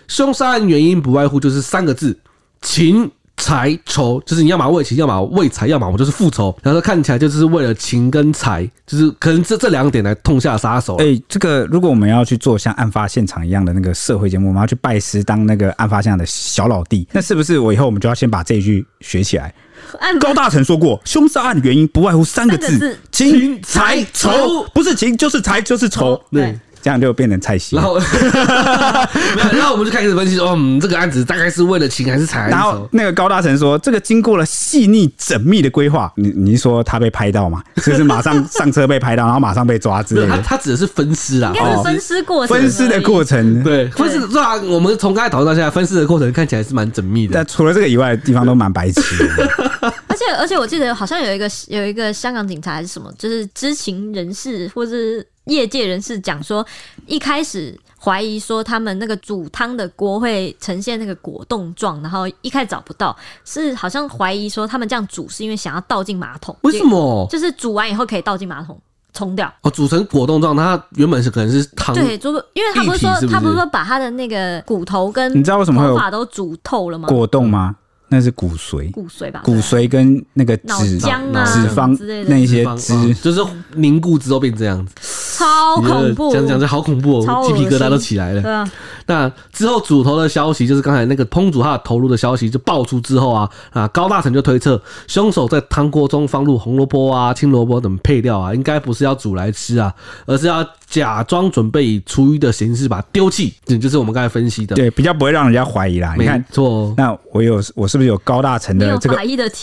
[0.07, 2.19] 凶杀案原因不外乎就是三个字：
[2.61, 3.11] 情。
[3.39, 6.55] 财仇就是你要么为情，要么为财，要么我就是复仇。
[6.61, 10.95] 然后看起来就是为了情跟财，就是可能这这两点来痛下杀手。
[10.97, 19.51] 哎、欸，这个如果我们要去做像案发现场一样的那个社会节目，我们要去拜师当那个案发现场的小老弟，那是不是我以后我们就要先把这一句学起来？
[20.19, 26.21] 高大成说过，凶杀案原因不外乎三个字：情财仇，不是情就是财就是仇。
[26.31, 26.59] 对。
[26.81, 27.99] 这样就变成菜系，然后，
[29.51, 32.49] 然后我们就开始分析说，嗯，这个案子大概是为了情还是财？
[32.49, 37.61] 然后那个高大成说，这个经过了细腻缜密的规划，你你说他被拍到嘛？
[37.77, 40.29] 就是马上上车被拍到，然后马上被抓之类的。
[40.37, 44.55] 他他指的是分尸啊，应该是分尸过程，分尸的过程，对，分尸是啊。
[44.55, 47.33] 我们从刚才讨论到现在，分尸的过程看起来是蛮缜密的。
[47.33, 49.49] 但除了这个以外的地方都蛮白痴的。
[50.07, 55.25] 而且而且我记得好像有一个有一个香港警察还是什么，就是知情人士或是。
[55.49, 56.65] 业界人士讲说，
[57.05, 66.55] 一开始怀疑说他们那个煮汤的锅会呈现那个果冻状，然后一开始找不到，是好像怀疑说他们这样煮是因为想要倒进马桶。
[66.61, 67.27] 为什么？
[67.29, 68.79] 就是煮完以后可以倒进马桶
[69.13, 69.53] 冲掉。
[69.61, 71.93] 哦，煮成果冻状，它原本是可能是汤。
[71.93, 77.09] 对，就是因为他不是说他不是说把他的那个骨头跟你知道为什么会有都煮透了吗？
[77.09, 77.75] 果冻吗？
[78.11, 79.41] 那是骨髓，骨髓吧？
[79.43, 83.39] 骨髓跟那个脂浆啊、脂肪之类的那些汁，就是
[83.75, 84.95] 凝固之后变这样子，
[85.39, 86.33] 超恐怖！
[86.33, 88.41] 讲讲这好恐怖哦，鸡皮疙瘩都起来了。
[88.41, 88.69] 对啊，
[89.09, 99.93] 那之后煮头的消息，就是刚才那个烹煮他的头颅的消息就爆出之后啊啊，高大成就推测，凶手在汤锅中放入红萝卜啊、青萝卜等配料啊，应该不是要煮来吃啊，
[100.25, 106.15] 而是要假装准备以厨余的形式把它丢弃，这就是我们刚才分析的，对，比较不会让人家怀疑啦。
[106.17, 107.99] 你看，错，那我有我是。
[107.99, 109.17] 不是有高大成的这个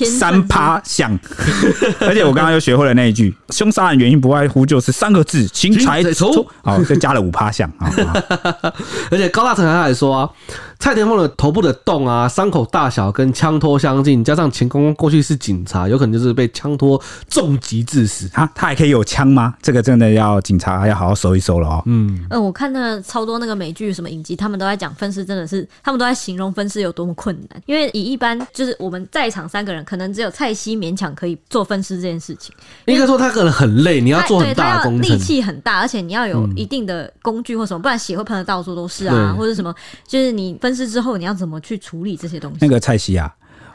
[0.05, 1.18] 三趴像，
[2.01, 6.47] 而且我刚刚又学会了那一句，凶杀案原因不外乎就是三个字：情财仇。
[6.62, 7.90] 好，就加了五趴像啊。
[9.11, 10.30] 而且高大成还还说啊。
[10.78, 18.49] 蔡天凤的头部的洞啊，伤口大小跟枪托相近，加上钱公公过去是警察，有可能就是被枪托重击致死啊。
[18.55, 19.55] 他还可以有枪吗？
[19.62, 21.82] 这个真的要警察要好好搜一搜了哦。
[21.87, 27.62] 嗯，呃，我看那超多那个美剧什么影集，他们都在讲分尸，真的是他们都在形容分尸有多么困难。
[27.64, 32.55] 因为以一般就是我们在场三个人，可能只有蔡西勉强可以做分尸这件事情。
[32.84, 39.72] 应该说他可能很累，你要做很大的工程，力气很大，而且你要有一定的工具或什么，不然血会喷的到处都是啊，或者什么，
[40.07, 40.57] 就是你。
[40.59, 42.59] 分尸之后，你要怎么去处理这些东西？
[42.61, 43.31] 那个蔡西啊，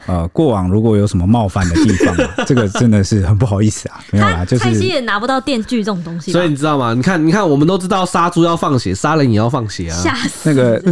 [0.06, 4.00] 呃，过往如果有什么冒犯的地方， 这个真的是很不好意思啊。
[4.10, 6.32] 没有啦，就是蔡西也拿不到电锯这种东西。
[6.32, 6.92] 所以你知道吗？
[6.92, 9.96] 你看，你看，我们都知道杀猪要放血，杀人也要放血啊。
[9.96, 10.50] 吓死！
[10.50, 10.82] 那个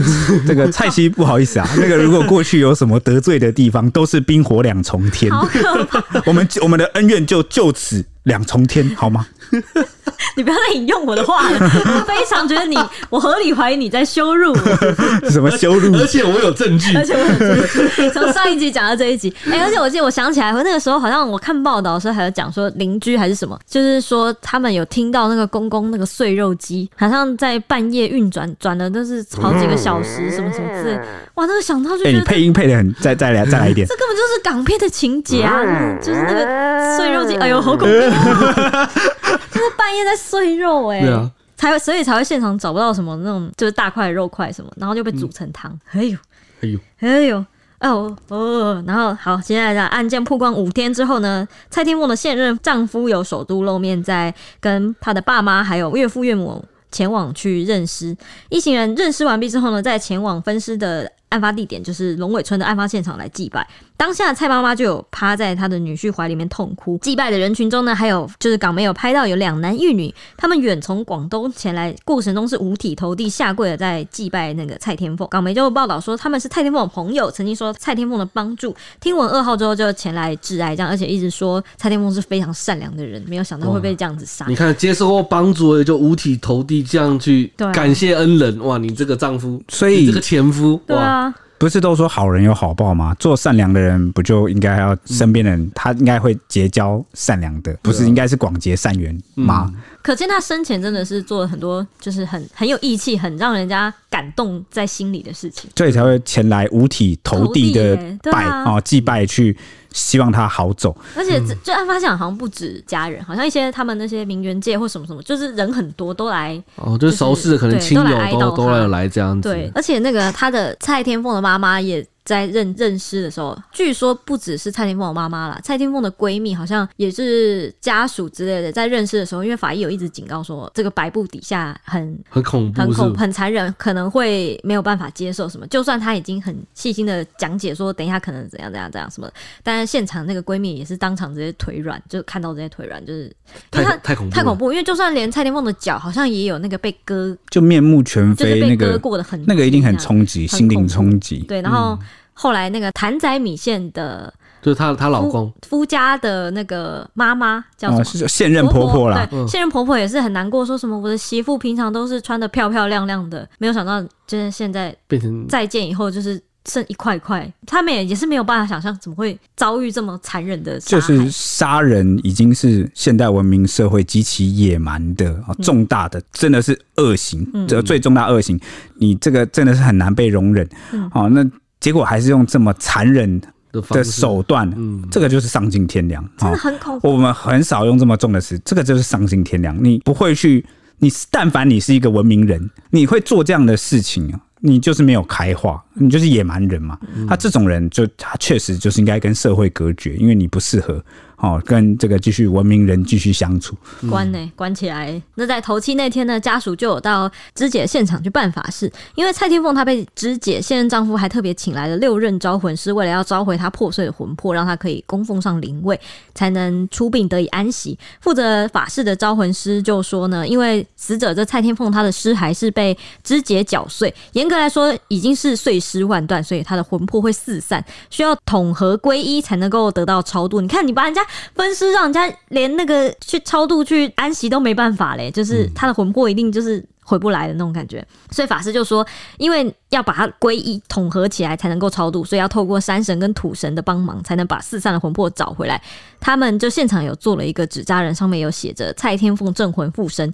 [0.46, 5.30] 这 个蔡西不好意思啊，那个如果过去有什么得罪的地方，都是冰火两重天。
[5.30, 6.02] 好可怕！
[6.24, 9.26] 我们我们的恩怨就就此两重天，好吗？
[10.36, 12.78] 你不要再引用我的话了， 我非常觉得你，
[13.08, 14.58] 我合理怀疑你在羞辱我。
[15.30, 15.96] 什么羞辱？
[15.96, 16.96] 而且我有证据。
[16.96, 18.10] 而且我有证据。
[18.10, 31.00] 从上一集讲到这一集，哎、欸，而且我记得我想起来，我那个时候好像我看报道的时候还有讲说邻居还是什么，就是说他们有听到那个公公那个碎肉机，好像在半夜运转，转了都是好几个小时，什么什么之类。
[31.40, 33.86] 哇，那个想到就觉得、欸、你配音配的很，再再来 再来一点。
[33.86, 38.90] 这根本就是港片的情节啊，就是那个碎肉机，哎呦，好恐怖、啊。
[39.50, 46.00] 就是半夜在碎肉哎、欸，对啊，才会所以才会现场找不到什么那种就是大块肉块什么，然后就被煮成汤、嗯。
[46.00, 46.18] 哎呦，
[46.60, 47.44] 哎呦，哎呦，
[47.80, 58.14] 哦哦，然后好，接下来的案件曝光五天之后呢，蔡天凤的现任丈夫有首度露面，在跟他的爸妈还有岳父岳母前往去认尸。
[58.50, 63.66] 一行人认尸完毕之后呢，再前往分尸的案发地点，就是龙尾村的案发现场来祭拜。
[64.00, 66.96] 当下蔡妈妈就有趴在她的女婿怀里面痛哭。
[67.02, 75.28] 祭拜的人群中呢，还有就是港媒有拍到有两男一女，他们远从广东前来，过程中是五体投地下跪的在祭拜那个蔡天凤。
[75.30, 84.46] 港媒就报道说他们是蔡天凤的朋友，曾经说蔡天凤的帮助，听闻噩耗之后就前来致哀，这样而且一直说蔡天凤是非常善良的人，没有想到会被这样子杀。
[84.48, 88.78] 你看接受过帮助也就五体投地这样去感谢恩人，哇！
[88.78, 91.34] 你这个丈夫，所以这个前夫，对啊。
[91.60, 93.14] 不是都说好人有好报吗？
[93.18, 99.70] 做善良的人不就应该要身边的人，他应该会结交善良的，不是应该是广结善缘吗？
[100.00, 107.94] 可见他生前真的是做了很多，就是很很有义气、很让人家感动在心里的事情，所以才会前来五体投地的
[108.32, 109.54] 拜哦、啊、祭拜去。
[109.92, 119.48] 希望他好走，而且就案发现场好像不止家人，好像一些他们那些名媛界或什么什么，就是人很多都来哦，就是熟识的可能亲友都都来来这样子。
[119.48, 122.04] 对，而且那个他的蔡天凤的妈妈也。
[122.24, 128.70] 在认认尸的时候，据说不只是蔡天凤的妈妈啦，蔡天凤的闺蜜好像也是家属之类的。
[128.70, 135.66] 在认尸的时候，因为法医有一直警告说，这个白布底下很很恐怖，很恐很残忍，可能会没有办法接受什么。
[135.66, 139.28] 就算他已经很细心的讲解说，等一下可能怎样怎样怎样什么，
[139.62, 143.32] 但是现场那个闺蜜也是当场直接腿软，就看到这些腿软，就是
[143.70, 144.70] 太太恐怖太恐怖。
[144.70, 151.38] 因为就算连蔡天凤的脚好像也有那个被割，就面目全非，那个被割过的痕迹，那个那个一定很冲击，心灵冲击。
[151.48, 151.98] 对，然后。
[152.00, 152.06] 嗯
[152.42, 154.32] 后来那个谭仔米线的，
[154.62, 158.04] 就是她她老公夫家的那个妈妈叫什么？
[158.04, 159.26] 是现任婆婆啦。
[159.30, 167.46] 对，现任婆婆也是很难过，说什么我的媳妇平常都是穿的漂漂亮亮的，没有想到就是现在变成再见以后就是剩一块块。
[167.66, 178.58] 他们也也是没有办法想象怎么会遭遇这么残忍的，就是杀人已经是现代文明社会极其野蛮的重大的，真的是恶行，这最重大恶行，
[178.94, 180.66] 你这个真的是很难被容忍。
[181.12, 181.46] 好，那。
[181.80, 183.40] 结果还是用这么残忍
[183.88, 187.10] 的手段，嗯，这个就是丧尽天良，真的很恐怖。
[187.10, 189.76] 我们很少用这么重的词，这个就是丧尽天良。
[189.82, 190.64] 你不会去，
[190.98, 194.40] 你但凡你是一个文明人，你会做这样的事情啊？
[194.62, 196.98] 你就是没有开化，你就是野蛮人嘛。
[197.26, 201.02] 他这种人就他确实就是应该跟社会隔绝，因为你不适合。
[201.40, 203.74] 哦，跟这个继续文明人继续相处，
[204.10, 204.52] 关呢、欸？
[204.54, 205.20] 关起来。
[205.36, 215.98] 那在头七那天呢，家属就有到肢解现场去办法事，因为蔡天凤她被肢解，现任丈夫还特别请来了六任招魂师，为了要召回她破碎的魂魄，让她可以供奉上灵位，
[216.34, 217.98] 才能出殡得以安息。
[218.20, 230.60] 负责法事的招魂师就说呢，因为死者这蔡天凤她的尸骸是被肢解绞碎，严格来说已经是碎尸万段，所以她的魂魄会四散，需要统合归一才能够得到超度。
[230.60, 231.22] 你看，你把人家。
[231.54, 238.06] 分尸让人家连那个去超度去安息都没办法嘞，就是他的魂魄一定就是回不来的那种感觉。
[238.30, 239.06] 所以法师就说，
[239.38, 245.80] 因为要把它归一统合起来才能够超度，所以要透过山神跟土神的帮忙，才能把四散的魂魄找回来。
[246.20, 250.32] 他们就现场有做了一个纸扎人，上面有写着“蔡天凤镇魂附身”。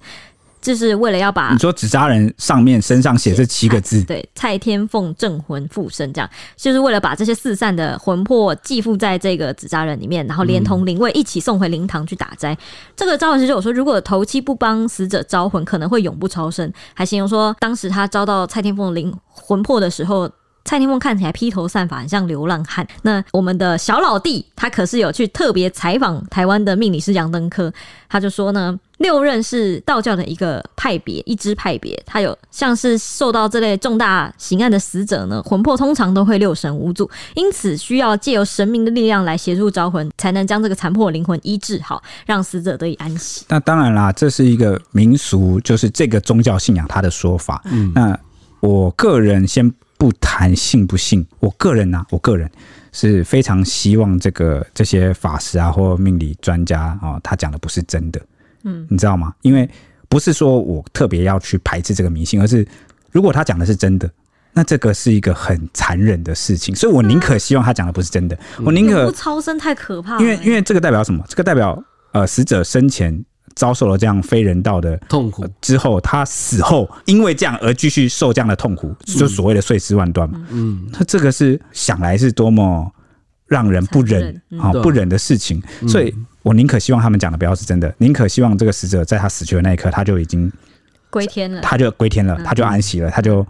[0.61, 12.53] 就是为了要把你说纸扎人上面身上写这七个字，对，蔡天凤镇魂附身，这样就是为了把这些四散的魂魄寄附在这个纸扎人里面，然后连同灵位一起送回灵堂去打斋。
[12.55, 12.59] 嗯、
[12.97, 16.73] 这个招魂师就有说，如果头七不帮死者招魂，可能会永不超生。
[16.95, 20.29] 还形容说，当时他招到蔡天凤灵魂魄的时候，
[20.65, 22.85] 蔡天凤看起来披头散发，很像流浪汉。
[23.03, 27.73] 那我们的小老弟，他可是有去特别采访台湾的命理师杨登科，
[28.09, 28.77] 他就说呢。
[28.99, 43.45] 六任是道教的一个派别，一支派别，它有像是受到这类重大刑案的死者呢，魂魄通常都会六神无主，因此需要借由神明的力量来协助招魂，才能将这个残破灵魂医治好，让死者得以安息。
[43.49, 47.63] 那当然啦，这是一个民俗，就是这个宗教信仰他的说法。
[47.67, 48.19] 嗯，那
[48.61, 52.51] 我个人先不谈信不信，我个人呢、啊，我个人
[52.93, 58.19] 是非常希望这个这些法师啊或命理专家啊、哦，他讲的不是真的。
[58.67, 59.33] 嗯，你知道吗？
[59.41, 59.69] 因为
[60.09, 62.67] 不是说我特别要去排斥这个迷信，而是
[63.13, 64.11] 如果他讲的是真的，
[64.53, 70.21] 那这个是一个很残忍的事情，所以我宁可希望他讲的不是真的，我宁可超生太可怕了。
[70.21, 71.25] 因为因为这个代表什么？
[71.29, 75.47] 这个代表呃，死者生前遭受了这样非人道的痛苦。
[75.61, 80.41] 之后，他死后因为这样而继续受这样的痛苦，就所谓的碎尸万段嘛。
[80.51, 82.91] 嗯，那这个是想来是多么
[83.47, 86.15] 让人不忍啊不忍的事情，所以。
[86.47, 90.51] 我宁可希望他们讲的不要是真的，宁可希望这个死者在他死去的那一刻，他就已经
[91.11, 93.45] 归天了，他就归天了，他就安息了，他就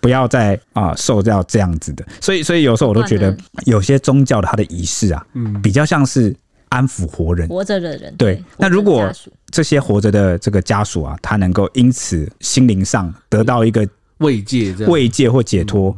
[0.00, 2.04] 不要再啊、呃、受到这样子的。
[2.20, 3.36] 所以，所以有时候我都觉得，
[3.66, 6.34] 有些宗教的它的仪式啊，嗯，比较像是
[6.70, 8.12] 安抚活人、活着的人。
[8.16, 9.08] 对，那如果
[9.52, 13.88] 这些活着的这个家属啊，他能够因此心灵上得到一个
[14.18, 15.96] 慰藉、慰藉或解脱，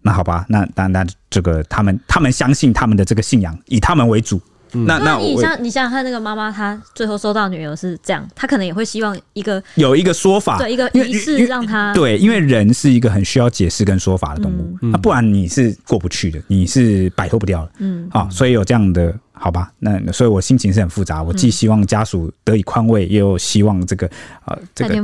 [0.00, 4.40] 那好吧，那那那这个他们他们相信他们的这个信仰，以他们为主。
[4.72, 18.08] 那那你像你想想看，那个妈妈她最后收到女儿是这样，她可能也会希望一个有一个说法，对一个仪式让她对，因为人是一个很需要解释跟说法的动物，那不然你是过不去的，你是摆脱不掉的，嗯。
[18.10, 24.08] 啊，所以有这样的好吧，那所以我心情是很复杂，我既希望家属得以宽慰，也有希望这个
[24.44, 24.94] 呃这个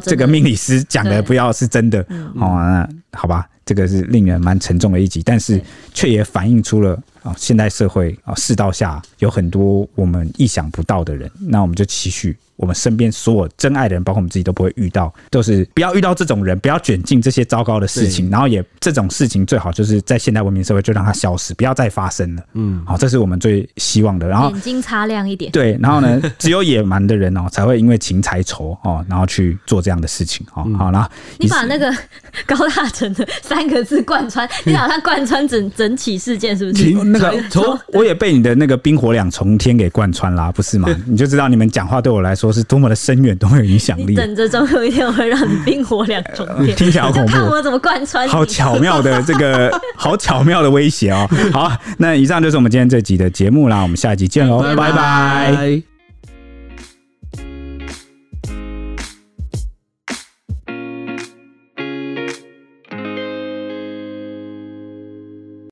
[0.00, 2.32] 这个命理师讲的不要是真的，嗯。
[2.36, 5.60] 哦，那好吧，这个是令人蛮沉重的一集，但是
[5.92, 22.42] 却也反映出了啊，现代社会啊世道下有很多我们意想不到的人，那我们就期许我们身边所有真爱的人，包括我们自己都不会遇到，就是不要遇到这种人，不要卷进这些糟糕的事情，然后也这种事情最好就是在现代文明社会就让它消失，不要再发生了。
[22.54, 24.28] 嗯，好，这是我们最希望的。
[24.28, 25.50] 然后眼睛擦亮一点。
[25.52, 30.66] 对，然后呢， 只有野蛮的人哦，才会因为情财仇哦，然后去做这样的事情哦。
[30.78, 31.92] 好，然后你把那个
[32.46, 36.90] 高大成的三个字贯穿，你把它贯穿整整起事件，是不是？
[37.04, 40.88] 那个 从我也被你的那个冰火两重天给贯穿啦，不是吗？
[41.06, 44.14] 你就知道你们讲话对我来说是多么的深远，多么有影响力。
[44.14, 47.32] 等着总有一天我会让你冰火两重天，听起来好恐怖。
[47.36, 48.26] 看我怎么贯穿。
[48.26, 51.28] 好巧妙的这个， 好巧妙的威胁哦。
[51.52, 55.91] 好，那以上就是我们今天这集的节目啦，我们下集见喽，拜拜。